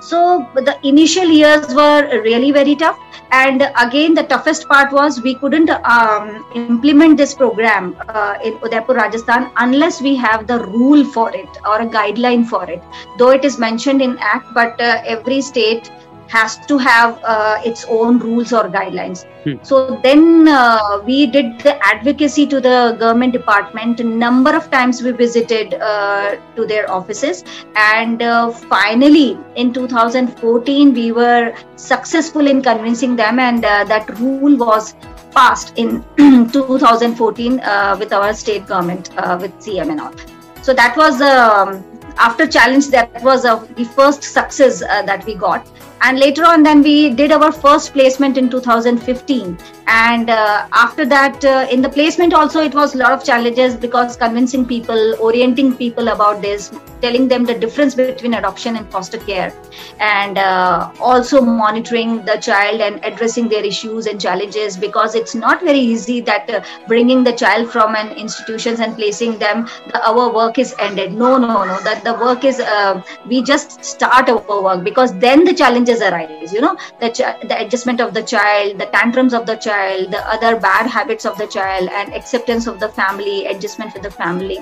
So 0.00 0.48
the 0.54 0.74
initial 0.90 1.28
years 1.38 1.74
were 1.74 2.22
really 2.22 2.52
very 2.52 2.74
tough. 2.74 2.98
And 3.32 3.62
again 3.80 4.14
the 4.14 4.24
toughest 4.24 4.66
part 4.68 4.92
was 4.92 5.20
we 5.22 5.34
couldn't 5.42 5.70
um, 5.70 6.44
implement 6.54 7.16
this 7.16 7.34
program 7.42 7.94
uh, 8.08 8.34
in 8.44 8.58
udaipur 8.68 8.96
rajasthan 9.00 9.50
unless 9.64 10.00
we 10.06 10.14
have 10.16 10.46
the 10.52 10.58
rule 10.78 11.04
for 11.16 11.26
it 11.42 11.60
or 11.72 11.76
a 11.82 11.86
guideline 11.98 12.46
for 12.52 12.64
it. 12.76 12.82
Though 13.18 13.30
it 13.30 13.44
is 13.50 13.58
mentioned 13.58 14.02
in 14.08 14.18
act 14.18 14.52
but 14.54 14.80
uh, 14.80 15.02
every 15.16 15.40
state 15.52 15.92
has 16.30 16.56
to 16.66 16.78
have 16.78 17.18
uh, 17.24 17.60
its 17.64 17.84
own 17.88 18.18
rules 18.18 18.52
or 18.52 18.64
guidelines. 18.68 19.24
Hmm. 19.44 19.54
So 19.62 20.00
then 20.02 20.46
uh, 20.48 21.02
we 21.04 21.26
did 21.26 21.58
the 21.60 21.74
advocacy 21.84 22.46
to 22.46 22.60
the 22.60 22.96
government 23.00 23.32
department. 23.32 24.00
A 24.00 24.04
number 24.04 24.54
of 24.54 24.70
times 24.70 25.02
we 25.02 25.10
visited 25.10 25.74
uh, 25.74 26.36
to 26.56 26.66
their 26.66 26.90
offices, 26.90 27.44
and 27.74 28.22
uh, 28.22 28.50
finally 28.50 29.38
in 29.56 29.72
2014 29.72 30.94
we 30.94 31.10
were 31.10 31.54
successful 31.76 32.46
in 32.46 32.62
convincing 32.62 33.16
them, 33.16 33.38
and 33.38 33.64
uh, 33.64 33.84
that 33.84 34.18
rule 34.20 34.56
was 34.56 34.94
passed 35.32 35.76
in 35.76 36.04
2014 36.52 37.60
uh, 37.60 37.96
with 37.98 38.12
our 38.12 38.32
state 38.34 38.66
government 38.66 39.10
uh, 39.16 39.38
with 39.40 39.52
CM 39.58 39.90
and 39.90 40.00
all. 40.00 40.14
So 40.62 40.74
that 40.74 40.96
was 40.96 41.20
um, 41.22 41.84
after 42.18 42.46
challenge 42.46 42.88
that 42.88 43.22
was 43.22 43.44
uh, 43.44 43.56
the 43.76 43.84
first 43.84 44.22
success 44.22 44.82
uh, 44.82 45.02
that 45.02 45.24
we 45.24 45.34
got 45.34 45.66
and 46.02 46.18
later 46.18 46.44
on 46.44 46.62
then 46.62 46.82
we 46.82 47.10
did 47.10 47.32
our 47.32 47.52
first 47.52 47.92
placement 47.92 48.38
in 48.38 48.48
2015 48.48 49.58
and 49.86 50.30
uh, 50.30 50.66
after 50.72 51.04
that 51.04 51.44
uh, 51.44 51.66
in 51.70 51.82
the 51.82 51.88
placement 51.88 52.32
also 52.32 52.60
it 52.60 52.74
was 52.74 52.94
a 52.94 52.98
lot 52.98 53.12
of 53.12 53.24
challenges 53.24 53.74
because 53.76 54.16
convincing 54.16 54.64
people 54.64 55.14
orienting 55.20 55.76
people 55.76 56.08
about 56.08 56.40
this 56.40 56.70
telling 57.00 57.28
them 57.28 57.44
the 57.44 57.54
difference 57.54 57.94
between 57.94 58.34
adoption 58.34 58.76
and 58.76 58.90
foster 58.90 59.18
care. 59.18 59.52
And 59.98 60.38
uh, 60.38 60.90
also 61.00 61.40
monitoring 61.40 62.24
the 62.24 62.36
child 62.36 62.80
and 62.80 63.02
addressing 63.04 63.48
their 63.48 63.64
issues 63.64 64.06
and 64.06 64.20
challenges 64.20 64.76
because 64.76 65.14
it's 65.14 65.34
not 65.34 65.62
very 65.62 65.78
easy 65.78 66.20
that 66.22 66.50
uh, 66.50 66.62
bringing 66.86 67.24
the 67.24 67.32
child 67.32 67.70
from 67.70 67.94
an 67.94 68.12
institutions 68.16 68.80
and 68.80 68.94
placing 68.96 69.38
them 69.38 69.68
the, 69.88 70.06
our 70.06 70.32
work 70.32 70.58
is 70.58 70.74
ended. 70.78 71.12
No 71.12 71.38
no 71.38 71.64
no. 71.64 71.80
That 71.80 72.04
the 72.04 72.14
work 72.14 72.44
is 72.44 72.60
uh, 72.60 73.02
we 73.26 73.42
just 73.42 73.84
start 73.84 74.28
our 74.28 74.62
work 74.62 74.84
because 74.84 75.16
then 75.18 75.44
the 75.44 75.54
challenges 75.54 75.89
arise 75.98 76.52
you 76.52 76.60
know? 76.60 76.76
The, 77.00 77.08
ch- 77.10 77.48
the 77.48 77.56
adjustment 77.58 78.00
of 78.00 78.14
the 78.14 78.22
child 78.22 78.78
the 78.78 78.86
tantrums 78.86 79.34
of 79.34 79.46
the 79.46 79.56
child 79.56 80.12
the 80.12 80.22
other 80.28 80.58
bad 80.58 80.86
habits 80.86 81.26
of 81.26 81.36
the 81.36 81.46
child 81.46 81.88
and 81.88 82.14
acceptance 82.14 82.66
of 82.66 82.78
the 82.78 82.88
family 82.88 83.46
adjustment 83.46 83.92
with 83.94 84.02
the 84.02 84.10
family. 84.10 84.58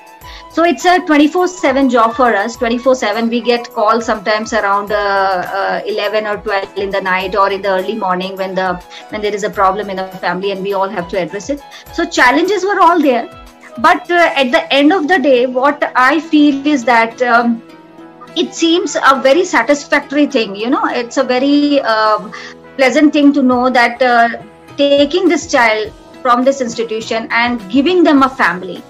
So 0.50 0.64
it's 0.64 0.84
a 0.84 0.98
24 1.00 1.48
7 1.48 1.90
job 1.90 2.14
for 2.14 2.34
us. 2.34 2.56
24 2.56 2.94
7 2.94 3.28
we 3.28 3.40
get 3.40 3.70
calls 3.72 4.06
sometimes 4.06 4.52
around 4.52 4.90
uh, 4.90 4.96
uh, 4.96 5.82
11 5.86 6.26
or 6.26 6.38
12 6.38 6.78
in 6.78 6.90
the 6.90 7.00
night 7.00 7.36
or 7.36 7.50
in 7.52 7.62
the 7.62 7.68
early 7.68 7.94
morning 7.94 8.36
when 8.36 8.54
the 8.54 8.74
when 9.10 9.20
there 9.20 9.34
is 9.34 9.44
a 9.44 9.50
problem 9.50 9.90
in 9.90 9.96
the 9.96 10.08
family 10.26 10.52
and 10.52 10.62
we 10.62 10.72
all 10.72 10.88
have 10.88 11.08
to 11.08 11.20
address 11.20 11.50
it. 11.50 11.60
So 11.92 12.08
challenges 12.08 12.64
were 12.64 12.80
all 12.80 13.00
there. 13.00 13.28
But 13.78 14.10
uh, 14.10 14.32
at 14.34 14.50
the 14.50 14.72
end 14.72 14.92
of 14.92 15.06
the 15.06 15.18
day 15.18 15.46
what 15.46 15.82
i 15.94 16.18
feel 16.18 16.66
is 16.66 16.84
that 16.84 17.22
um, 17.22 17.62
it 18.40 18.54
seems 18.54 18.96
a 18.96 19.20
very 19.20 19.44
satisfactory 19.44 20.26
thing 20.26 20.54
you 20.54 20.70
know. 20.70 20.84
It's 20.86 21.16
a 21.16 21.24
very 21.24 21.80
um, 21.80 22.32
pleasant 22.76 23.12
thing 23.12 23.32
to 23.32 23.42
know 23.42 23.70
that 23.70 24.00
uh, 24.00 24.28
taking 24.76 25.28
this 25.28 25.50
child 25.50 25.92
from 26.22 26.44
this 26.44 26.60
institution 26.60 27.28
and 27.30 27.70
giving 27.70 28.02
them 28.02 28.22
a 28.22 28.28
family 28.28 28.82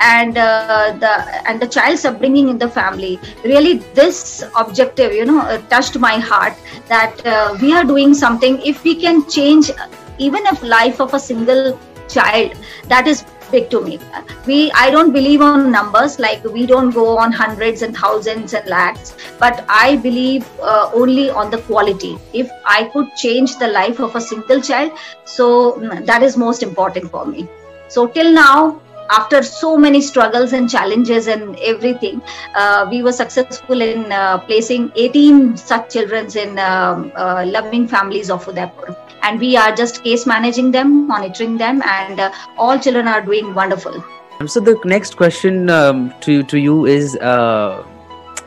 and 0.00 0.36
uh, 0.36 0.92
the 1.00 1.12
and 1.48 1.60
the 1.60 1.66
child's 1.66 2.04
upbringing 2.04 2.48
in 2.48 2.58
the 2.58 2.68
family. 2.68 3.18
Really 3.44 3.78
this 4.00 4.44
objective 4.56 5.12
you 5.12 5.24
know 5.24 5.40
uh, 5.40 5.58
touched 5.74 5.98
my 5.98 6.18
heart 6.18 6.54
that 6.88 7.26
uh, 7.26 7.56
we 7.60 7.72
are 7.72 7.84
doing 7.84 8.14
something. 8.14 8.60
If 8.62 8.82
we 8.84 8.96
can 8.96 9.28
change 9.28 9.70
even 10.18 10.46
a 10.46 10.64
life 10.64 11.00
of 11.00 11.14
a 11.14 11.20
single 11.20 11.78
child 12.08 12.52
that 12.88 13.06
is 13.06 13.24
big 13.50 13.68
to 13.70 13.80
me 13.80 13.98
we 14.46 14.70
i 14.72 14.90
don't 14.90 15.12
believe 15.12 15.40
on 15.40 15.70
numbers 15.70 16.18
like 16.18 16.44
we 16.44 16.66
don't 16.66 16.90
go 16.90 17.06
on 17.18 17.32
hundreds 17.32 17.82
and 17.82 17.96
thousands 17.96 18.54
and 18.54 18.66
lakhs 18.68 19.14
but 19.38 19.64
i 19.68 19.96
believe 19.96 20.48
uh, 20.60 20.90
only 20.94 21.30
on 21.30 21.50
the 21.50 21.58
quality. 21.58 22.18
If 22.32 22.50
i 22.64 22.84
could 22.92 23.08
change 23.16 23.58
the 23.58 23.68
life 23.68 24.00
of 24.00 24.16
a 24.16 24.20
single 24.20 24.60
child 24.60 24.92
so 25.24 25.72
mm, 25.72 26.04
that 26.06 26.22
is 26.22 26.36
most 26.36 26.62
important 26.62 27.10
for 27.10 27.24
me. 27.26 27.48
So 27.88 28.06
till 28.06 28.32
now 28.32 28.80
after 29.10 29.42
so 29.42 29.76
many 29.76 30.00
struggles 30.00 30.52
and 30.52 30.68
challenges 30.70 31.26
and 31.26 31.58
everything, 31.60 32.22
uh, 32.54 32.86
we 32.90 33.02
were 33.02 33.12
successful 33.12 33.80
in 33.80 34.12
uh, 34.12 34.38
placing 34.38 34.92
18 34.96 35.56
such 35.56 35.92
children 35.92 36.26
in 36.36 36.58
um, 36.58 37.12
uh, 37.16 37.44
loving 37.46 37.86
families 37.86 38.30
of 38.30 38.46
Udaipur. 38.48 38.96
And 39.22 39.40
we 39.40 39.56
are 39.56 39.74
just 39.74 40.04
case 40.04 40.26
managing 40.26 40.70
them, 40.70 41.06
monitoring 41.06 41.56
them, 41.56 41.82
and 41.82 42.20
uh, 42.20 42.32
all 42.56 42.78
children 42.78 43.08
are 43.08 43.22
doing 43.22 43.54
wonderful. 43.54 44.04
So 44.46 44.60
the 44.60 44.78
next 44.84 45.16
question 45.16 45.70
um, 45.70 46.12
to 46.20 46.42
to 46.44 46.58
you 46.58 46.86
is, 46.86 47.16
uh, 47.16 47.84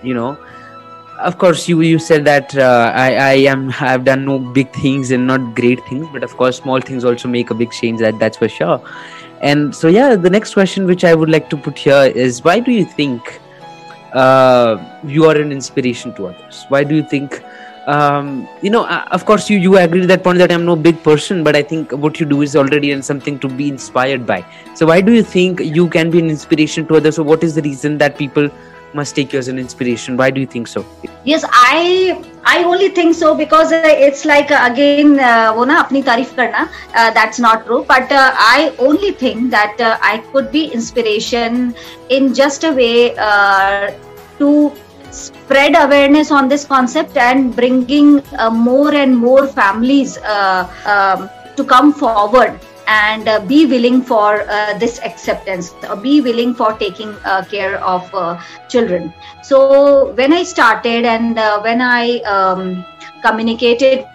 you 0.04 0.13
know, 0.13 0.38
of 1.20 1.38
course 1.38 1.68
you 1.68 1.82
you 1.82 2.00
said 2.00 2.24
that 2.25 2.56
uh, 2.56 2.92
I 2.96 3.16
I 3.16 3.34
am 3.54 3.74
I've 3.80 4.06
done 4.06 4.24
no 4.24 4.39
big 4.39 4.72
things 4.74 5.12
and 5.12 5.25
not 5.28 5.56
great 5.56 5.84
things, 5.88 6.08
but 6.13 6.24
of 6.24 6.38
course 6.38 6.58
small 6.58 6.80
things 6.80 7.04
also 7.04 7.28
make 7.28 7.50
a 7.50 7.56
big 7.56 7.72
change. 7.72 8.00
That 8.00 8.20
that's 8.20 8.38
for 8.38 8.48
sure 8.48 8.82
and 9.41 9.75
so 9.75 9.88
yeah 9.88 10.15
the 10.15 10.29
next 10.29 10.53
question 10.53 10.86
which 10.86 11.03
i 11.03 11.13
would 11.13 11.29
like 11.29 11.50
to 11.50 11.58
put 11.58 11.77
here 11.77 12.12
is 12.15 12.43
why 12.43 12.60
do 12.60 12.72
you 12.72 12.86
think 12.86 13.39
uh, 14.13 15.00
you 15.03 15.25
are 15.25 15.36
an 15.36 15.51
inspiration 15.51 16.13
to 16.15 16.27
others? 16.27 16.65
Why 16.69 16.84
do 16.84 16.96
you 16.96 17.03
think 17.03 17.43
um, 17.88 18.48
you 18.62 18.69
know 18.69 18.84
uh, 18.84 19.05
of 19.12 19.25
course 19.25 19.50
you 19.50 19.58
you 19.58 19.77
agree 19.77 20.05
that 20.05 20.24
point 20.24 20.38
that 20.38 20.51
i'm 20.51 20.63
no 20.65 20.75
big 20.75 21.01
person 21.01 21.43
but 21.43 21.55
i 21.55 21.63
think 21.63 21.91
what 21.91 22.19
you 22.19 22.25
do 22.25 22.41
is 22.43 22.55
already 22.55 22.91
and 22.91 23.03
something 23.03 23.39
to 23.39 23.48
be 23.48 23.69
inspired 23.69 24.25
by. 24.25 24.46
So 24.75 24.86
why 24.86 25.01
do 25.01 25.12
you 25.12 25.24
think 25.24 25.60
you 25.60 25.88
can 25.88 26.12
be 26.12 26.19
an 26.19 26.29
inspiration 26.29 26.86
to 26.88 26.98
others? 26.98 27.15
So 27.15 27.24
what 27.24 27.43
is 27.43 27.55
the 27.55 27.62
reason 27.62 27.98
that 28.00 28.17
people 28.17 28.50
must 28.93 29.15
take 29.15 29.34
you 29.34 29.39
as 29.39 29.48
an 29.48 29.60
inspiration. 29.60 30.17
Why 30.17 30.29
do 30.31 30.41
you 30.41 30.48
think 30.48 30.67
so? 30.67 30.86
Yes 31.25 31.46
i 31.51 32.22
i 32.46 32.63
only 32.63 32.89
think 32.89 33.15
so 33.15 33.36
because 33.36 33.72
uh, 33.72 33.81
it's 33.86 34.25
like 34.25 34.51
uh, 34.51 34.60
again 34.72 35.15
wo 35.58 35.63
na 35.63 35.86
uh, 35.86 37.12
that's 37.17 37.39
not 37.39 37.65
true. 37.65 37.86
But 37.88 38.12
uh, 38.12 38.31
i 38.36 38.74
only 38.79 39.12
think 39.12 39.51
that 39.51 39.79
uh, 39.79 39.98
i 40.01 40.17
could 40.31 40.51
be 40.51 40.65
inspiration 40.65 41.75
in 42.10 42.34
just 42.34 42.63
a 42.63 42.72
way 42.72 43.15
uh, 43.17 43.91
to 44.39 44.72
spread 45.12 45.75
awareness 45.75 46.31
on 46.31 46.48
this 46.48 46.65
concept 46.65 47.17
and 47.17 47.55
bringing 47.55 48.22
more 48.51 48.93
and 48.93 49.17
more 49.17 49.48
families 49.48 50.17
um, 50.24 51.29
to 51.58 51.63
come 51.63 51.91
forward 51.91 52.60
and 52.89 53.27
uh, 53.27 53.39
be 53.46 53.65
willing 53.67 54.01
for 54.01 54.41
uh, 54.50 54.77
this 54.79 55.00
acceptance 55.10 55.74
be 56.01 56.22
willing 56.22 56.53
for 56.55 56.74
taking 56.74 57.10
uh, 57.24 57.43
care 57.46 57.75
of 57.84 58.13
uh, 58.15 58.39
children. 58.67 59.13
So 59.43 60.12
when 60.13 60.34
i 60.34 60.43
started 60.43 61.05
and 61.05 61.38
uh, 61.38 61.62
when 61.62 61.81
i 61.81 62.19
um, 62.36 62.86
communicated 63.22 64.08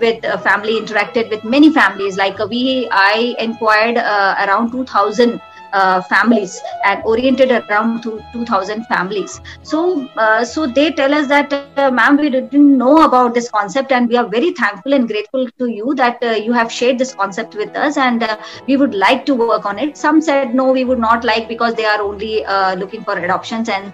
with 0.00 0.24
uh, 0.24 0.38
family 0.38 0.80
interacted 0.80 1.30
with 1.30 1.44
many 1.44 1.70
families 1.70 2.16
like 2.16 2.38
we 2.54 2.88
i 2.90 3.36
inquired 3.38 3.98
around 4.44 4.72
2000 4.72 5.40
uh, 5.72 6.00
families 6.02 6.60
and 6.84 7.02
oriented 7.04 7.50
around 7.50 8.02
to 8.02 8.22
2000 8.32 8.84
families. 8.86 9.40
So 9.62 10.08
uh, 10.16 10.44
so 10.44 10.66
they 10.66 10.90
tell 10.92 11.14
us 11.14 11.28
that 11.28 11.52
uh, 11.52 11.90
ma'am 11.90 12.16
we 12.16 12.30
didn't 12.30 12.76
know 12.78 13.04
about 13.04 13.34
this 13.34 13.50
concept 13.50 13.92
and 13.92 14.08
we 14.08 14.16
are 14.16 14.28
very 14.28 14.52
thankful 14.52 14.92
and 14.92 15.08
grateful 15.08 15.46
to 15.58 15.66
you 15.66 15.94
that 15.96 16.22
uh, 16.22 16.30
you 16.30 16.52
have 16.52 16.70
shared 16.70 16.98
this 16.98 17.14
concept 17.14 17.54
with 17.54 17.76
us 17.76 17.96
and 17.96 18.22
uh, 18.22 18.36
we 18.66 18.76
would 18.76 18.94
like 18.94 19.24
to 19.26 19.34
work 19.34 19.64
on 19.64 19.78
it. 19.78 19.96
Some 19.96 20.20
said 20.20 20.54
no 20.54 20.72
we 20.72 20.84
would 20.84 20.98
not 20.98 21.24
like 21.24 21.48
because 21.48 21.74
they 21.74 21.84
are 21.84 22.00
only 22.00 22.44
uh, 22.44 22.74
looking 22.74 23.02
for 23.04 23.18
adoptions. 23.18 23.68
And 23.68 23.92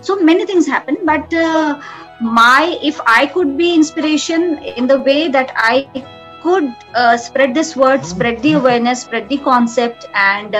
so 0.00 0.16
many 0.16 0.46
things 0.46 0.66
happen 0.66 0.98
but 1.04 1.32
my 2.20 2.78
if 2.82 2.98
i 3.06 3.26
could 3.26 3.56
be 3.58 3.74
inspiration 3.74 4.58
in 4.62 4.86
the 4.86 4.98
way 5.00 5.28
that 5.28 5.52
i 5.56 5.86
could 6.42 6.74
spread 7.18 7.54
this 7.54 7.76
word 7.76 8.04
spread 8.04 8.40
the 8.42 8.52
awareness 8.54 9.02
spread 9.02 9.28
the 9.28 9.36
concept 9.38 10.06
and 10.14 10.56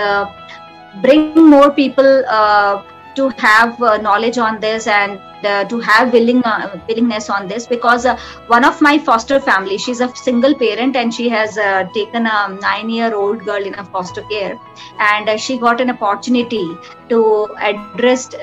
bring 1.01 1.49
more 1.49 1.71
people 1.71 2.23
uh, 2.27 2.83
to 3.15 3.29
have 3.37 3.81
uh, 3.81 3.97
knowledge 3.97 4.37
on 4.37 4.59
this 4.59 4.87
and 4.87 5.19
uh, 5.43 5.63
to 5.65 5.79
have 5.79 6.13
willing 6.13 6.43
uh, 6.43 6.79
willingness 6.87 7.29
on 7.29 7.47
this 7.47 7.67
because 7.67 8.05
uh, 8.05 8.17
one 8.47 8.63
of 8.69 8.79
my 8.81 8.97
foster 8.97 9.39
family 9.39 9.77
she's 9.77 10.01
a 10.01 10.09
single 10.15 10.55
parent 10.55 10.95
and 10.95 11.13
she 11.13 11.27
has 11.29 11.57
uh, 11.57 11.83
taken 11.93 12.25
a 12.25 12.37
9 12.61 12.89
year 12.89 13.13
old 13.15 13.43
girl 13.45 13.63
in 13.71 13.75
a 13.75 13.85
foster 13.85 14.23
care 14.31 14.55
and 14.99 15.39
she 15.39 15.57
got 15.57 15.81
an 15.81 15.91
opportunity 15.91 16.65
to 17.09 17.21
address 17.59 18.33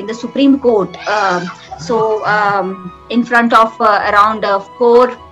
in 0.00 0.06
the 0.06 0.18
supreme 0.24 0.58
court 0.58 0.98
um, 1.08 1.50
so 1.78 2.24
um, 2.26 2.92
in 3.10 3.24
front 3.24 3.52
of 3.52 3.80
around 3.80 4.44
4 4.78 5.27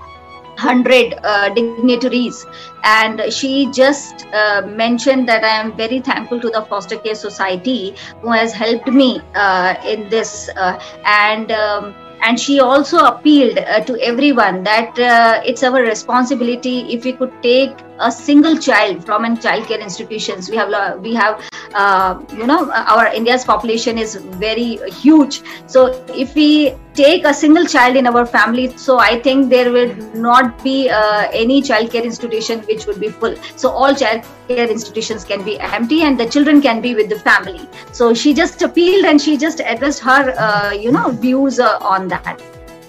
100 0.57 1.15
uh, 1.23 1.49
dignitaries. 1.55 2.47
And 2.85 3.33
she 3.33 3.71
just 3.73 4.27
uh, 4.33 4.63
mentioned 4.67 5.29
that 5.29 5.45
i 5.45 5.55
am 5.61 5.77
very 5.77 6.01
thankful 6.01 6.41
to 6.41 6.51
the 6.51 6.63
foster 6.63 6.97
care 6.97 7.15
society 7.15 7.95
who 8.21 8.33
has 8.33 8.53
helped 8.53 8.89
me 8.89 9.21
uh, 9.35 9.75
in 9.85 10.09
this 10.09 10.49
uh, 10.57 10.79
and 11.05 11.53
um, 11.53 11.95
and 12.23 12.41
she 12.41 12.61
also 12.61 12.99
appealed 13.05 13.59
uh, 13.59 13.81
to 13.81 13.99
everyone 14.01 14.63
that 14.63 14.99
uh, 14.99 15.41
it's 15.45 15.63
our 15.63 15.83
responsibility 15.83 16.81
if 16.95 17.05
we 17.05 17.13
could 17.13 17.33
take 17.43 17.86
a 17.99 18.11
single 18.11 18.57
child 18.57 19.05
from 19.05 19.25
a 19.25 19.37
child 19.37 19.67
care 19.67 19.81
institutions. 19.81 20.50
We 20.50 20.57
have 20.57 21.00
we 21.00 21.15
have 21.15 21.43
uh, 21.75 22.21
you 22.33 22.47
know 22.47 22.71
our 22.73 23.07
india's 23.12 23.45
population 23.45 23.99
is 23.99 24.17
very 24.17 24.79
huge. 24.91 25.43
So 25.67 25.87
if 26.09 26.35
we 26.35 26.75
take 26.95 27.25
a 27.25 27.35
single 27.35 27.67
child 27.67 27.97
in 27.97 28.07
our 28.07 28.25
family 28.25 28.75
so 28.75 28.99
i 28.99 29.21
think 29.21 29.50
there 29.50 29.71
will 29.71 29.95
not 30.15 30.62
be 30.65 30.88
uh, 30.88 31.29
any 31.31 31.61
child 31.61 31.91
care 31.91 32.03
institution 32.03 32.61
which 32.61 32.87
would 32.87 33.00
be 33.00 33.09
full. 33.09 33.37
So 33.57 33.71
all 33.71 33.95
child 33.95 34.25
care 34.49 34.69
institutions 34.69 35.25
can 35.25 35.45
be 35.45 35.59
empty 35.61 36.03
and 36.03 36.19
the 36.19 36.26
children 36.26 36.62
can 36.62 36.81
be 36.81 36.95
with 36.95 37.09
the 37.09 37.19
family. 37.21 37.69
So 37.93 38.15
she 38.15 38.35
just 38.35 38.62
appealed 38.62 39.05
and 39.05 39.21
she 39.21 39.37
just 39.37 39.61
addressed 39.61 40.00
her 40.00 40.35
uh, 40.38 40.73
you 40.73 40.93
know 40.93 41.11
views 41.11 41.59
uh, 41.61 41.79
on 41.81 42.09
that. 42.09 42.43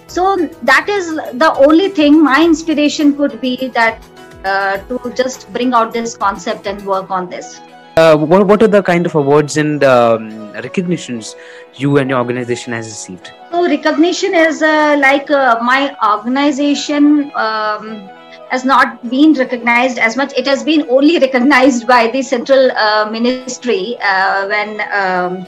So 0.06 0.36
that 0.62 0.88
is 0.88 1.14
the 1.14 1.54
only 1.66 1.90
thing. 1.90 2.22
My 2.22 2.42
inspiration 2.42 3.14
could 3.16 3.40
be 3.40 3.68
that 3.74 4.02
uh, 4.44 4.78
to 4.88 5.12
just 5.14 5.52
bring 5.52 5.72
out 5.74 5.92
this 5.92 6.16
concept 6.16 6.66
and 6.66 6.84
work 6.86 7.10
on 7.10 7.28
this. 7.28 7.60
Uh, 7.96 8.16
what, 8.16 8.46
what 8.46 8.62
are 8.62 8.68
the 8.68 8.80
kind 8.80 9.06
of 9.06 9.14
awards 9.16 9.56
and 9.56 9.82
um, 9.82 10.52
recognitions 10.52 11.34
you 11.74 11.96
and 11.98 12.08
your 12.10 12.20
organization 12.20 12.72
has 12.72 12.86
received? 12.86 13.32
So 13.50 13.66
recognition 13.66 14.34
is 14.34 14.62
uh, 14.62 14.96
like 15.00 15.28
uh, 15.30 15.58
my 15.62 15.96
organization 16.14 17.32
um, 17.34 18.08
has 18.50 18.64
not 18.64 19.02
been 19.10 19.32
recognized 19.32 19.98
as 19.98 20.16
much. 20.16 20.32
It 20.34 20.46
has 20.46 20.62
been 20.62 20.88
only 20.88 21.18
recognized 21.26 21.88
by 21.88 22.08
the 22.08 22.22
central 22.22 22.70
uh, 22.70 23.08
ministry 23.10 23.96
uh, 24.00 24.46
when. 24.46 24.80
Um, 24.92 25.46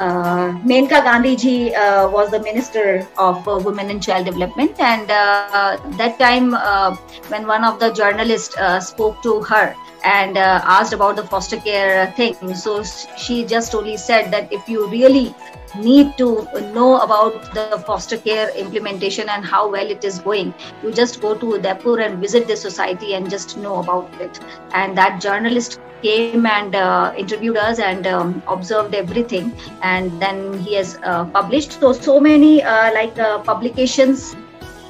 uh, 0.00 0.52
Maneka 0.64 1.02
Gandhi 1.04 1.36
ji 1.36 1.74
uh, 1.74 2.08
was 2.08 2.30
the 2.30 2.40
Minister 2.40 3.06
of 3.18 3.46
uh, 3.46 3.58
Women 3.62 3.90
and 3.90 4.02
Child 4.02 4.26
Development, 4.26 4.78
and 4.80 5.10
uh, 5.10 5.78
that 5.96 6.18
time 6.18 6.54
uh, 6.54 6.96
when 7.28 7.46
one 7.46 7.64
of 7.64 7.78
the 7.78 7.92
journalists 7.92 8.56
uh, 8.56 8.80
spoke 8.80 9.22
to 9.22 9.40
her 9.42 9.74
and 10.04 10.36
asked 10.36 10.92
about 10.92 11.16
the 11.16 11.22
foster 11.22 11.56
care 11.56 12.12
thing, 12.12 12.54
so 12.54 12.82
she 13.16 13.44
just 13.44 13.74
only 13.74 13.96
said 13.96 14.30
that 14.32 14.52
if 14.52 14.68
you 14.68 14.88
really 14.88 15.34
need 15.76 16.16
to 16.18 16.46
know 16.74 17.00
about 17.00 17.54
the 17.54 17.82
foster 17.86 18.16
care 18.16 18.50
implementation 18.56 19.28
and 19.28 19.44
how 19.44 19.70
well 19.70 19.86
it 19.86 20.04
is 20.04 20.18
going 20.18 20.52
you 20.82 20.92
just 20.92 21.20
go 21.20 21.34
to 21.34 21.54
udaipur 21.54 22.00
and 22.00 22.18
visit 22.18 22.46
the 22.46 22.56
society 22.56 23.14
and 23.14 23.30
just 23.30 23.56
know 23.56 23.76
about 23.76 24.20
it. 24.20 24.38
And 24.74 24.96
that 24.98 25.20
journalist 25.20 25.80
came 26.02 26.46
and 26.46 26.74
uh, 26.74 27.14
interviewed 27.16 27.56
us 27.56 27.78
and 27.78 28.06
um, 28.06 28.42
observed 28.48 28.94
everything. 28.94 29.52
And 29.82 30.20
then 30.20 30.58
he 30.58 30.74
has 30.74 30.98
uh, 31.04 31.24
published. 31.26 31.80
So 31.80 31.92
so 31.92 32.20
many 32.20 32.62
uh, 32.62 32.92
like 32.92 33.18
uh, 33.18 33.38
publications 33.38 34.36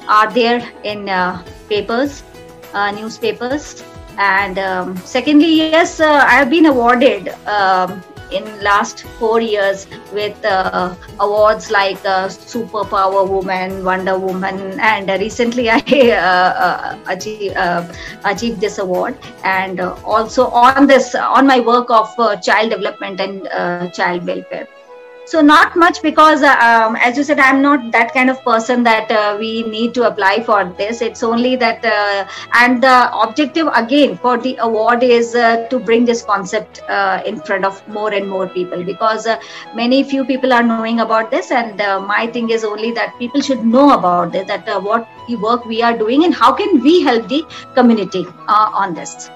are 0.07 0.31
there 0.33 0.67
in 0.83 1.07
uh, 1.07 1.43
papers 1.69 2.23
uh, 2.73 2.91
newspapers 2.91 3.83
and 4.17 4.59
um, 4.59 4.95
secondly 4.97 5.53
yes 5.55 5.99
i 5.99 6.31
have 6.31 6.49
been 6.49 6.65
awarded 6.65 7.29
um, 7.47 8.01
in 8.33 8.43
last 8.61 9.03
four 9.19 9.39
years 9.39 9.87
with 10.11 10.43
uh, 10.43 10.95
awards 11.19 11.69
like 11.69 12.03
uh, 12.03 12.27
Superpower 12.27 13.27
Woman, 13.29 13.83
Wonder 13.83 14.17
Woman, 14.17 14.79
and 14.79 15.07
recently 15.21 15.69
I 15.77 15.79
uh, 15.79 16.51
uh 16.65 16.99
achieved, 17.07 17.55
uh, 17.55 17.93
achieved 18.25 18.59
this 18.59 18.79
award. 18.79 19.17
And 19.43 19.79
uh, 19.79 19.95
also 20.03 20.47
on 20.47 20.87
this, 20.87 21.13
on 21.15 21.45
my 21.45 21.59
work 21.59 21.89
of 21.91 22.09
child 22.41 22.71
development 22.71 23.21
and 23.21 23.93
child 23.93 24.25
welfare 24.25 24.67
so 25.25 25.41
not 25.41 25.75
much 25.75 26.01
because 26.01 26.43
uh, 26.43 26.55
um, 26.69 26.95
as 26.97 27.17
you 27.17 27.23
said 27.23 27.39
i'm 27.39 27.61
not 27.61 27.91
that 27.91 28.13
kind 28.13 28.29
of 28.29 28.41
person 28.43 28.83
that 28.83 29.11
uh, 29.11 29.35
we 29.39 29.63
need 29.63 29.93
to 29.93 30.03
apply 30.07 30.43
for 30.43 30.63
this. 30.77 31.01
It's 31.01 31.23
only 31.23 31.55
that 31.57 31.85
uh, 31.85 32.27
and 32.53 32.81
the 32.81 33.11
objective 33.17 33.67
again 33.73 34.17
for 34.17 34.37
the 34.37 34.57
award 34.57 35.03
is 35.03 35.35
uh, 35.35 35.67
to 35.69 35.79
bring 35.79 36.05
this 36.05 36.23
concept 36.23 36.81
uh, 36.89 37.21
in 37.25 37.39
front 37.41 37.65
of 37.65 37.85
more 37.87 38.13
and 38.13 38.29
more 38.29 38.47
people 38.47 38.83
because 38.83 39.27
many 39.75 40.03
few 40.03 40.25
people 40.25 40.53
are 40.53 40.63
knowing 40.63 40.99
about 41.01 41.31
this 41.31 41.51
and 41.51 41.77
my 42.07 42.27
thing 42.27 42.49
is 42.49 42.63
only 42.63 42.91
that 42.91 43.17
people 43.19 43.41
should 43.41 43.65
know 43.65 43.93
about 43.93 44.31
this 44.31 44.47
that 44.47 44.67
what 44.83 45.07
the 45.27 45.35
work 45.35 45.65
we 45.65 45.81
are 45.81 45.97
doing 45.97 46.25
and 46.25 46.33
how 46.33 46.51
can 46.51 46.81
we 46.81 47.01
help 47.01 47.27
the 47.27 47.43
community 47.75 48.25
on 48.47 48.93
this 48.93 49.29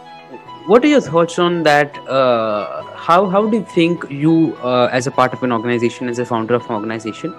what 0.68 0.84
are 0.84 0.88
your 0.88 1.02
thoughts 1.02 1.40
on 1.40 1.64
that 1.64 1.98
uh, 2.10 2.84
how 2.96 3.26
how 3.28 3.46
do 3.48 3.58
you 3.58 3.66
think 3.74 4.04
you 4.10 4.34
uh, 4.62 4.90
as 4.92 5.08
a 5.08 5.12
part 5.12 5.34
of 5.34 5.44
an 5.44 5.52
organization 5.58 6.10
as 6.10 6.20
a 6.20 6.26
founder 6.26 6.56
of 6.56 6.66
an 6.70 6.76
organization 6.76 7.34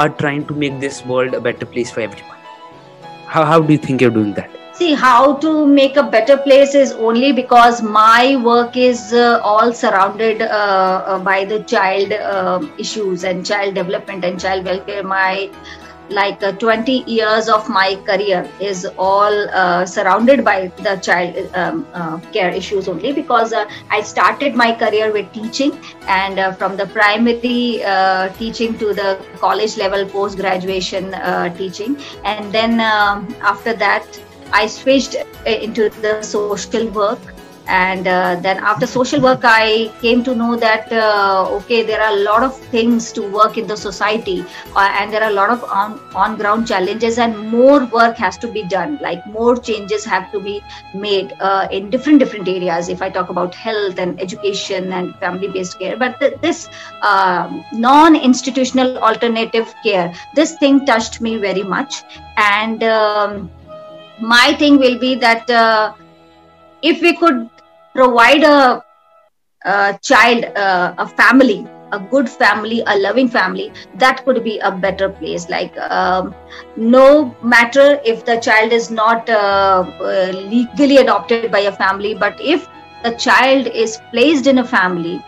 are 0.00 0.08
trying 0.08 0.44
to 0.50 0.54
make 0.62 0.78
this 0.80 1.04
world 1.06 1.34
a 1.34 1.40
better 1.40 1.64
place 1.64 1.90
for 1.90 2.00
everyone? 2.00 2.38
How, 3.26 3.44
how 3.44 3.60
do 3.60 3.72
you 3.72 3.78
think 3.78 4.00
you're 4.00 4.10
doing 4.10 4.34
that? 4.34 4.50
See 4.74 4.92
how 4.92 5.36
to 5.36 5.66
make 5.66 5.96
a 5.96 6.02
better 6.02 6.36
place 6.36 6.74
is 6.74 6.92
only 6.92 7.30
because 7.32 7.80
my 7.80 8.36
work 8.44 8.76
is 8.76 9.12
uh, 9.12 9.40
all 9.42 9.72
surrounded 9.72 10.42
uh, 10.42 10.46
uh, 10.46 11.18
by 11.20 11.44
the 11.44 11.62
child 11.62 12.12
uh, 12.12 12.60
issues 12.76 13.22
and 13.22 13.46
child 13.46 13.76
development 13.76 14.24
and 14.24 14.40
child 14.40 14.64
welfare. 14.64 15.04
My 15.04 15.48
like 16.08 16.42
uh, 16.42 16.52
20 16.52 17.04
years 17.06 17.48
of 17.48 17.68
my 17.68 17.96
career 18.06 18.48
is 18.60 18.86
all 18.98 19.48
uh, 19.50 19.86
surrounded 19.86 20.44
by 20.44 20.68
the 20.78 20.96
child 20.96 21.34
um, 21.54 21.86
uh, 21.94 22.18
care 22.32 22.50
issues 22.50 22.88
only 22.88 23.12
because 23.12 23.52
uh, 23.52 23.68
I 23.90 24.02
started 24.02 24.54
my 24.54 24.74
career 24.74 25.12
with 25.12 25.32
teaching 25.32 25.78
and 26.06 26.38
uh, 26.38 26.52
from 26.52 26.76
the 26.76 26.86
primary 26.86 27.82
uh, 27.84 28.28
teaching 28.34 28.78
to 28.78 28.92
the 28.94 29.24
college 29.38 29.76
level 29.76 30.06
post 30.06 30.38
graduation 30.38 31.14
teaching. 31.56 31.96
And 32.24 32.52
then 32.52 32.80
um, 32.80 33.34
after 33.40 33.74
that 33.74 34.06
I 34.52 34.66
switched 34.66 35.16
into 35.46 35.88
the 35.88 36.22
social 36.22 36.88
work 36.90 37.33
and 37.66 38.06
uh, 38.06 38.36
then 38.42 38.58
after 38.58 38.86
social 38.86 39.20
work 39.20 39.40
i 39.44 39.90
came 40.00 40.22
to 40.22 40.34
know 40.34 40.54
that 40.56 40.92
uh, 40.92 41.48
okay 41.50 41.82
there 41.82 42.00
are 42.00 42.12
a 42.12 42.20
lot 42.22 42.42
of 42.42 42.56
things 42.74 43.10
to 43.12 43.22
work 43.30 43.56
in 43.56 43.66
the 43.66 43.76
society 43.76 44.44
uh, 44.76 44.90
and 44.98 45.12
there 45.12 45.22
are 45.22 45.30
a 45.30 45.32
lot 45.34 45.50
of 45.50 45.64
on, 45.64 45.98
on 46.14 46.36
ground 46.36 46.66
challenges 46.66 47.18
and 47.18 47.38
more 47.48 47.84
work 47.86 48.16
has 48.16 48.36
to 48.38 48.48
be 48.48 48.62
done. 48.64 48.98
Like 49.00 49.26
more 49.26 49.56
changes 49.56 50.04
have 50.04 50.30
to 50.32 50.40
be 50.40 50.62
made 50.94 51.34
uh, 51.40 51.68
in 51.70 51.90
different 51.90 52.18
different 52.18 52.48
areas. 52.48 52.88
If 52.88 53.02
i 53.02 53.08
talk 53.08 53.30
about 53.30 53.54
health 53.54 53.98
and 53.98 54.20
education 54.20 54.92
and 54.92 55.14
family 55.16 55.48
based 55.48 55.78
care 55.78 55.96
but 55.96 56.18
th- 56.20 56.40
this 56.40 56.68
um, 57.02 57.64
non 57.72 58.16
institutional 58.16 58.98
alternative 58.98 59.74
care 59.82 60.12
this 60.34 60.56
thing 60.58 60.84
touched 60.86 61.20
me 61.20 61.36
very 61.38 61.62
much. 61.62 62.02
And 62.36 62.82
um, 62.84 63.50
my 64.20 64.54
thing 64.58 64.78
will 64.78 64.98
be 64.98 65.14
that 65.16 65.48
uh, 65.50 65.94
if 66.82 67.00
we 67.00 67.16
could 67.16 67.48
provide 67.94 68.42
a, 68.42 68.84
a 69.64 69.98
child, 70.02 70.44
uh, 70.56 70.94
a 70.98 71.06
family, 71.06 71.66
a 71.92 71.98
good 71.98 72.28
family, 72.28 72.82
a 72.86 72.98
loving 72.98 73.28
family, 73.28 73.72
that 73.96 74.24
could 74.24 74.42
be 74.42 74.58
a 74.58 74.70
better 74.70 75.08
place. 75.08 75.48
Like, 75.48 75.76
um, 75.78 76.34
no 76.76 77.34
matter 77.42 78.00
if 78.04 78.24
the 78.24 78.36
child 78.38 78.72
is 78.72 78.90
not 78.90 79.28
uh, 79.30 79.84
uh, 80.00 80.32
legally 80.34 80.98
adopted 80.98 81.50
by 81.50 81.60
a 81.60 81.72
family, 81.72 82.14
but 82.14 82.40
if 82.40 82.68
the 83.04 83.12
child 83.12 83.66
is 83.66 83.98
placed 84.12 84.46
in 84.46 84.58
a 84.58 84.64
family 84.64 85.22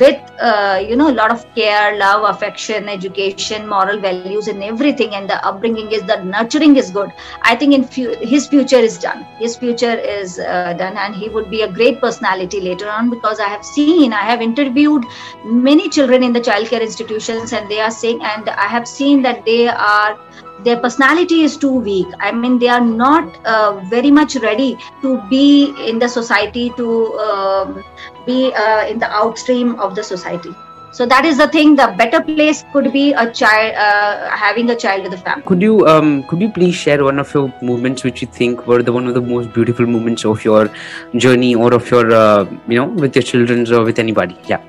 with 0.00 0.20
uh, 0.40 0.82
you 0.88 0.96
know 0.96 1.10
a 1.10 1.16
lot 1.20 1.30
of 1.30 1.44
care 1.54 1.96
love 1.96 2.24
affection 2.28 2.88
education 2.88 3.66
moral 3.68 4.00
values 4.00 4.48
and 4.48 4.62
everything 4.62 5.14
and 5.14 5.30
the 5.30 5.38
upbringing 5.46 5.90
is 5.92 6.02
the 6.02 6.16
nurturing 6.24 6.76
is 6.76 6.90
good 6.90 7.12
i 7.42 7.54
think 7.54 7.74
in 7.78 7.84
fu- 7.84 8.16
his 8.32 8.46
future 8.48 8.82
is 8.90 8.98
done. 8.98 9.24
His 9.38 9.56
future 9.56 9.94
is 9.94 10.38
uh, 10.38 10.74
done 10.74 10.96
and 10.96 11.14
he 11.14 11.28
would 11.28 11.50
be 11.50 11.62
a 11.62 11.72
great 11.72 12.00
personality 12.00 12.60
later 12.60 12.88
on 12.88 13.10
because 13.10 13.40
i 13.40 13.48
have 13.48 13.64
seen 13.64 14.12
i 14.12 14.24
have 14.30 14.42
interviewed 14.42 15.04
many 15.44 15.88
children 15.88 16.22
in 16.22 16.32
the 16.32 16.40
child 16.40 16.68
care 16.68 16.82
institutions 16.82 17.52
and 17.52 17.70
they 17.70 17.80
are 17.80 17.90
saying 17.90 18.20
and 18.22 18.48
i 18.50 18.68
have 18.76 18.86
seen 18.88 19.22
that 19.22 19.44
they 19.44 19.68
are 19.68 20.18
their 20.64 20.78
personality 20.78 21.42
is 21.42 21.56
too 21.56 21.72
weak. 21.72 22.06
I 22.20 22.32
mean 22.32 22.58
they 22.58 22.68
are 22.68 22.80
not 22.80 23.46
uh, 23.46 23.80
very 23.90 24.10
much 24.10 24.36
ready 24.36 24.76
to 25.02 25.20
be 25.28 25.74
in 25.88 25.98
the 25.98 26.08
society 26.08 26.70
to 26.76 27.18
um, 27.18 27.84
be 28.26 28.52
uh, 28.54 28.86
in 28.86 28.98
the 28.98 29.10
outstream 29.10 29.78
of 29.80 29.94
the 29.94 30.02
society. 30.02 30.54
So 30.92 31.06
that 31.06 31.24
is 31.24 31.38
the 31.38 31.46
thing 31.46 31.76
the 31.76 31.94
better 31.96 32.20
place 32.20 32.64
could 32.72 32.92
be 32.92 33.12
a 33.12 33.30
child 33.32 33.74
uh, 33.76 34.28
having 34.30 34.70
a 34.70 34.76
child 34.76 35.04
with 35.04 35.12
a 35.12 35.18
family. 35.18 35.44
Could 35.46 35.62
you 35.62 35.86
um, 35.86 36.24
could 36.24 36.40
you 36.40 36.50
please 36.50 36.74
share 36.74 37.04
one 37.04 37.20
of 37.20 37.32
your 37.32 37.52
movements 37.62 38.02
which 38.02 38.22
you 38.22 38.28
think 38.28 38.66
were 38.66 38.82
the 38.82 38.92
one 38.92 39.06
of 39.06 39.14
the 39.14 39.20
most 39.20 39.52
beautiful 39.52 39.86
moments 39.86 40.24
of 40.24 40.44
your 40.44 40.68
journey 41.14 41.54
or 41.54 41.72
of 41.72 41.88
your 41.90 42.12
uh, 42.12 42.44
you 42.66 42.74
know 42.74 42.86
with 42.86 43.14
your 43.14 43.22
children 43.22 43.72
or 43.72 43.84
with 43.84 43.98
anybody? 44.00 44.36
Yeah 44.48 44.60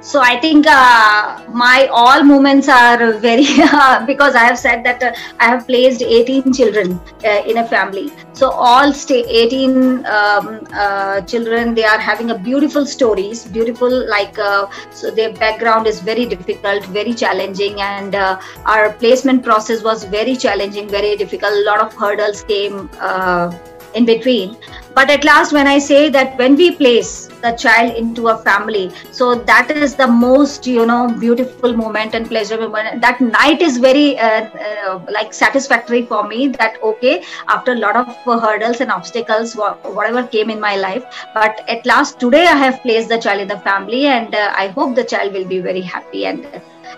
so 0.00 0.20
i 0.20 0.38
think 0.40 0.66
uh, 0.66 1.38
my 1.52 1.86
all 1.92 2.22
moments 2.22 2.68
are 2.68 3.12
very 3.12 3.46
uh, 3.64 4.04
because 4.10 4.34
i 4.34 4.44
have 4.44 4.58
said 4.58 4.82
that 4.82 5.02
uh, 5.02 5.12
i 5.38 5.44
have 5.44 5.66
placed 5.66 6.02
18 6.02 6.52
children 6.52 6.98
uh, 7.24 7.42
in 7.46 7.58
a 7.58 7.66
family. 7.66 8.10
So 8.32 8.48
all 8.50 8.94
stay 8.94 9.22
18 9.28 10.06
um, 10.06 10.66
uh, 10.72 11.20
children 11.22 11.74
they 11.74 11.84
are 11.84 11.98
having 11.98 12.30
a 12.30 12.38
beautiful 12.38 12.86
stories 12.86 13.44
beautiful 13.44 14.08
like 14.08 14.38
uh, 14.38 14.66
so 14.90 15.10
their 15.10 15.34
background 15.34 15.86
is 15.86 16.00
very 16.00 16.24
difficult 16.24 16.86
very 16.86 17.12
challenging 17.12 17.82
and 17.82 18.14
our 18.14 18.92
placement 18.94 19.44
process 19.44 19.82
was 19.82 20.04
very 20.04 20.36
challenging 20.36 20.88
very 20.88 21.16
difficult. 21.16 21.52
A 21.52 21.64
lot 21.64 21.80
of 21.80 21.92
hurdles 21.94 22.42
came 22.44 22.88
in 23.94 24.04
between. 24.04 24.56
But 24.94 25.08
at 25.08 25.24
last 25.24 25.52
when 25.52 25.66
i 25.66 25.78
say 25.78 26.08
that 26.10 26.36
when 26.38 26.56
we 26.56 26.74
place 26.74 27.26
the 27.42 27.52
child 27.52 27.94
into 27.96 28.28
a 28.28 28.36
family 28.38 28.90
so 29.12 29.34
that 29.50 29.70
is 29.70 29.94
the 29.94 30.06
most 30.06 30.66
you 30.66 30.84
know 30.84 31.14
beautiful 31.18 31.72
moment 31.74 32.14
and 32.14 32.26
pleasure 32.28 32.58
moment. 32.58 33.00
That 33.00 33.20
night 33.20 33.62
is 33.62 33.78
very 33.78 34.18
uh, 34.18 34.48
uh, 34.66 35.00
like 35.10 35.32
satisfactory 35.32 36.06
for 36.06 36.26
me 36.26 36.48
that 36.48 36.82
okay 36.82 37.22
after 37.48 37.72
a 37.72 37.76
lot 37.76 37.96
of 37.96 38.08
hurdles 38.42 38.80
and 38.80 38.90
obstacles 38.90 39.54
whatever 39.54 40.26
came 40.26 40.50
in 40.50 40.60
my 40.60 40.76
life 40.76 41.04
but 41.34 41.64
at 41.68 41.86
last 41.86 42.18
today 42.18 42.46
i 42.46 42.56
have 42.64 42.80
placed 42.82 43.08
the 43.08 43.18
child 43.18 43.40
in 43.40 43.48
the 43.48 43.60
family 43.60 44.06
and 44.06 44.34
uh, 44.34 44.52
i 44.56 44.66
hope 44.68 44.94
the 44.94 45.04
child 45.04 45.32
will 45.32 45.46
be 45.46 45.60
very 45.60 45.80
happy 45.80 46.26
and 46.26 46.46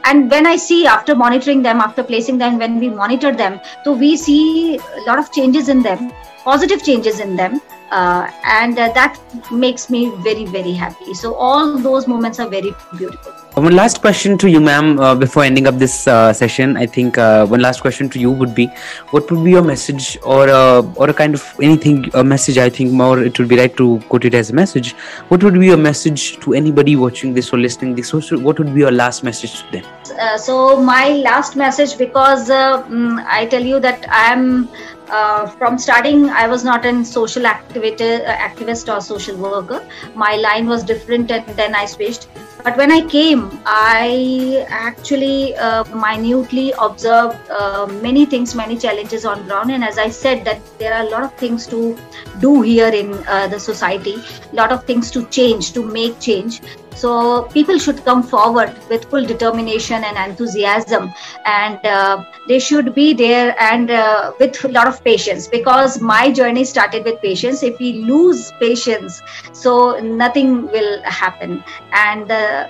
and 0.05 0.31
when 0.31 0.47
i 0.47 0.57
see 0.57 0.87
after 0.87 1.15
monitoring 1.15 1.63
them 1.63 1.81
after 1.81 2.03
placing 2.03 2.39
them 2.39 2.59
when 2.59 2.79
we 2.79 2.89
monitor 2.89 3.33
them 3.43 3.61
so 3.85 3.93
we 3.93 4.17
see 4.17 4.77
a 4.77 5.03
lot 5.07 5.19
of 5.19 5.33
changes 5.33 5.69
in 5.69 5.83
them 5.83 6.13
positive 6.45 6.83
changes 6.83 7.21
in 7.21 7.37
them 7.37 7.61
uh, 7.93 8.31
and 8.45 8.79
uh, 8.79 8.91
that 8.93 9.21
makes 9.53 9.91
me 9.91 10.11
very 10.25 10.47
very 10.47 10.73
happy. 10.73 11.15
So 11.15 11.35
all 11.35 11.79
those 11.79 12.09
moments 12.09 12.41
are 12.41 12.49
very 12.49 12.75
beautiful. 12.97 13.33
One 13.55 13.77
last 13.77 14.01
question 14.01 14.39
to 14.39 14.49
you 14.49 14.61
ma'am 14.61 14.99
uh, 14.99 15.15
before 15.15 15.45
ending 15.45 15.67
up 15.67 15.79
this 15.79 16.09
uh, 16.09 16.33
session. 16.33 16.77
I 16.79 16.87
think 16.87 17.19
uh, 17.19 17.47
one 17.47 17.61
last 17.61 17.83
question 17.83 18.09
to 18.11 18.19
you 18.19 18.31
would 18.31 18.55
be 18.55 18.67
what 19.11 19.31
would 19.31 19.45
be 19.45 19.51
your 19.51 19.63
message 19.63 20.17
or 20.25 20.49
uh, 20.49 20.81
or 20.97 21.11
a 21.11 21.15
kind 21.15 21.35
of 21.35 21.45
anything 21.61 22.09
a 22.15 22.25
message 22.25 22.59
i 22.59 22.69
think 22.71 22.93
more 22.93 23.21
it 23.23 23.39
would 23.39 23.49
be 23.49 23.59
right 23.59 23.77
to 23.77 24.01
quote 24.09 24.25
it 24.25 24.35
as 24.35 24.51
a 24.51 24.55
message. 24.55 24.93
What 25.29 25.45
would 25.45 25.61
be 25.61 25.67
your 25.67 25.83
message 25.89 26.41
to 26.47 26.55
anybody 26.55 26.97
watching 26.97 27.35
this 27.35 27.53
or 27.53 27.59
listening 27.59 27.95
this? 27.95 28.13
What 28.13 28.59
would 28.59 28.75
be 28.75 28.81
your 28.81 28.91
last 28.91 29.23
message 29.23 29.61
to 29.61 29.73
them? 29.73 29.85
Uh, 30.19 30.39
so 30.39 30.81
my 30.81 31.09
last 31.29 31.57
message 31.57 31.97
because 31.99 32.51
um, 32.51 33.21
i 33.27 33.47
tell 33.47 33.63
you 33.63 33.81
that 33.81 34.09
i 34.09 34.33
am 34.33 34.69
uh, 35.11 35.47
from 35.47 35.79
starting 35.79 36.29
i 36.31 36.47
was 36.47 36.65
not 36.65 36.85
a 36.85 37.05
social 37.05 37.47
activity, 37.47 38.05
uh, 38.05 38.37
activist 38.37 38.95
or 38.95 39.01
social 39.01 39.37
worker. 39.37 39.85
My 40.15 40.37
line 40.37 40.67
was 40.67 40.83
different 40.83 41.31
and 41.31 41.47
then 41.57 41.75
i 41.75 41.87
switched. 41.87 42.29
But 42.65 42.77
when 42.77 42.93
i 42.93 43.01
came 43.01 43.61
i 43.67 44.67
actually 44.69 45.55
uh, 45.57 45.85
minutely 45.95 46.73
observed 46.79 47.51
uh, 47.51 47.87
many 48.03 48.27
things 48.27 48.55
many 48.55 48.77
challenges 48.77 49.25
on 49.25 49.45
ground. 49.47 49.71
And 49.71 49.85
as 49.85 49.99
i 49.99 50.09
said 50.09 50.45
that 50.45 50.61
there 50.79 50.95
are 50.95 51.07
a 51.07 51.11
lot 51.11 51.23
of 51.25 51.35
things 51.35 51.67
to 51.69 51.99
do 52.41 52.63
here 52.63 52.89
in 52.89 53.13
uh, 53.27 53.49
the 53.49 53.59
society 53.59 54.17
a 54.53 54.55
lot 54.55 54.73
of 54.73 54.85
things 54.85 55.11
to 55.11 55.25
change 55.27 55.73
to 55.73 55.85
make 55.85 56.19
change 56.21 56.61
so 56.95 57.43
people 57.53 57.79
should 57.79 58.05
come 58.05 58.23
forward 58.23 58.75
with 58.89 59.05
full 59.07 59.25
determination 59.25 60.05
and 60.05 60.31
enthusiasm, 60.31 61.13
and 61.45 61.85
uh, 61.87 62.25
they 62.49 62.59
should 62.59 62.95
be 62.95 63.13
there 63.15 63.55
and 63.61 63.91
uh, 63.91 64.33
with 64.39 64.65
a 64.65 64.69
lot 64.69 64.87
of 64.87 65.03
patience 65.05 65.49
because 65.49 66.01
my 66.01 66.31
journey 66.31 66.65
started 66.65 67.05
with 67.05 67.21
patience. 67.21 67.63
If 67.63 67.79
we 67.79 68.05
lose 68.05 68.53
patience, 68.61 69.23
so 69.53 69.99
nothing 70.01 70.67
will 70.67 71.03
happen. 71.03 71.63
And 71.93 72.31
uh, 72.31 72.69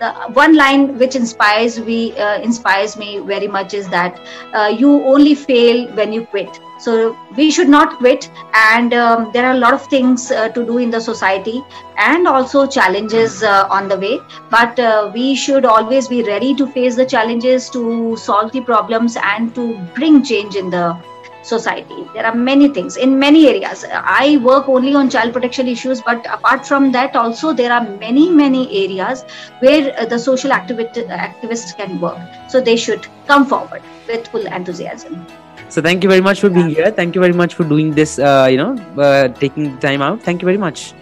the 0.00 0.12
one 0.32 0.56
line 0.56 0.98
which 0.98 1.14
inspires 1.16 1.78
me 1.80 2.16
uh, 2.18 2.40
inspires 2.40 2.96
me 2.96 3.18
very 3.18 3.46
much 3.46 3.74
is 3.74 3.88
that 3.88 4.20
uh, 4.52 4.72
you 4.76 5.02
only 5.04 5.34
fail 5.34 5.88
when 5.94 6.12
you 6.12 6.26
quit. 6.26 6.60
So 6.78 7.16
we 7.36 7.50
should 7.50 7.68
not 7.68 7.98
quit. 7.98 8.30
And 8.52 8.92
um, 8.92 9.30
there 9.32 9.46
are 9.46 9.54
a 9.54 9.58
lot 9.58 9.72
of 9.72 9.86
things 9.86 10.30
uh, 10.30 10.48
to 10.50 10.66
do 10.66 10.78
in 10.78 10.90
the 10.90 11.00
society 11.00 11.62
and 11.96 12.26
also 12.26 12.66
challenges 12.66 13.42
uh, 13.42 13.66
on 13.70 13.88
the 13.88 13.98
way. 13.98 14.18
But 14.50 14.78
uh, 14.78 15.10
we 15.14 15.34
should 15.34 15.64
always 15.64 16.08
be 16.08 16.22
ready 16.22 16.54
to 16.56 16.66
face 16.66 16.96
the 16.96 17.06
challenges 17.06 17.70
to 17.70 18.16
solve 18.16 18.52
the 18.52 18.60
problems 18.60 19.16
and 19.16 19.54
to 19.54 19.78
bring 19.94 20.22
change 20.22 20.56
in 20.56 20.70
the 20.70 20.96
society. 21.44 22.08
There 22.14 22.26
are 22.26 22.34
many 22.34 22.68
things 22.68 22.96
in 22.96 23.18
many 23.18 23.46
areas. 23.48 23.84
I 23.92 24.38
work 24.38 24.68
only 24.68 24.94
on 24.94 25.10
child 25.10 25.32
protection 25.32 25.68
issues, 25.68 26.00
but 26.00 26.26
apart 26.26 26.66
from 26.66 26.90
that, 26.92 27.14
also 27.14 27.52
there 27.52 27.72
are 27.72 27.84
many, 27.84 28.30
many 28.30 28.64
areas 28.84 29.24
where 29.60 29.94
uh, 29.98 30.06
the 30.06 30.18
social 30.18 30.50
activi- 30.50 30.92
activists 31.08 31.76
can 31.76 32.00
work. 32.00 32.18
So 32.48 32.60
they 32.60 32.76
should 32.76 33.06
come 33.26 33.46
forward 33.46 33.82
with 34.08 34.26
full 34.28 34.46
enthusiasm. 34.46 35.26
So 35.68 35.82
thank 35.82 36.02
you 36.02 36.08
very 36.08 36.20
much 36.20 36.40
for 36.40 36.50
being 36.50 36.68
here. 36.68 36.90
Thank 36.90 37.14
you 37.14 37.20
very 37.20 37.32
much 37.32 37.54
for 37.54 37.64
doing 37.64 37.92
this. 37.92 38.18
Uh, 38.18 38.48
you 38.50 38.56
know, 38.56 38.76
uh, 38.98 39.28
taking 39.28 39.76
time 39.78 40.02
out. 40.02 40.22
Thank 40.22 40.42
you 40.42 40.46
very 40.46 40.58
much. 40.58 40.94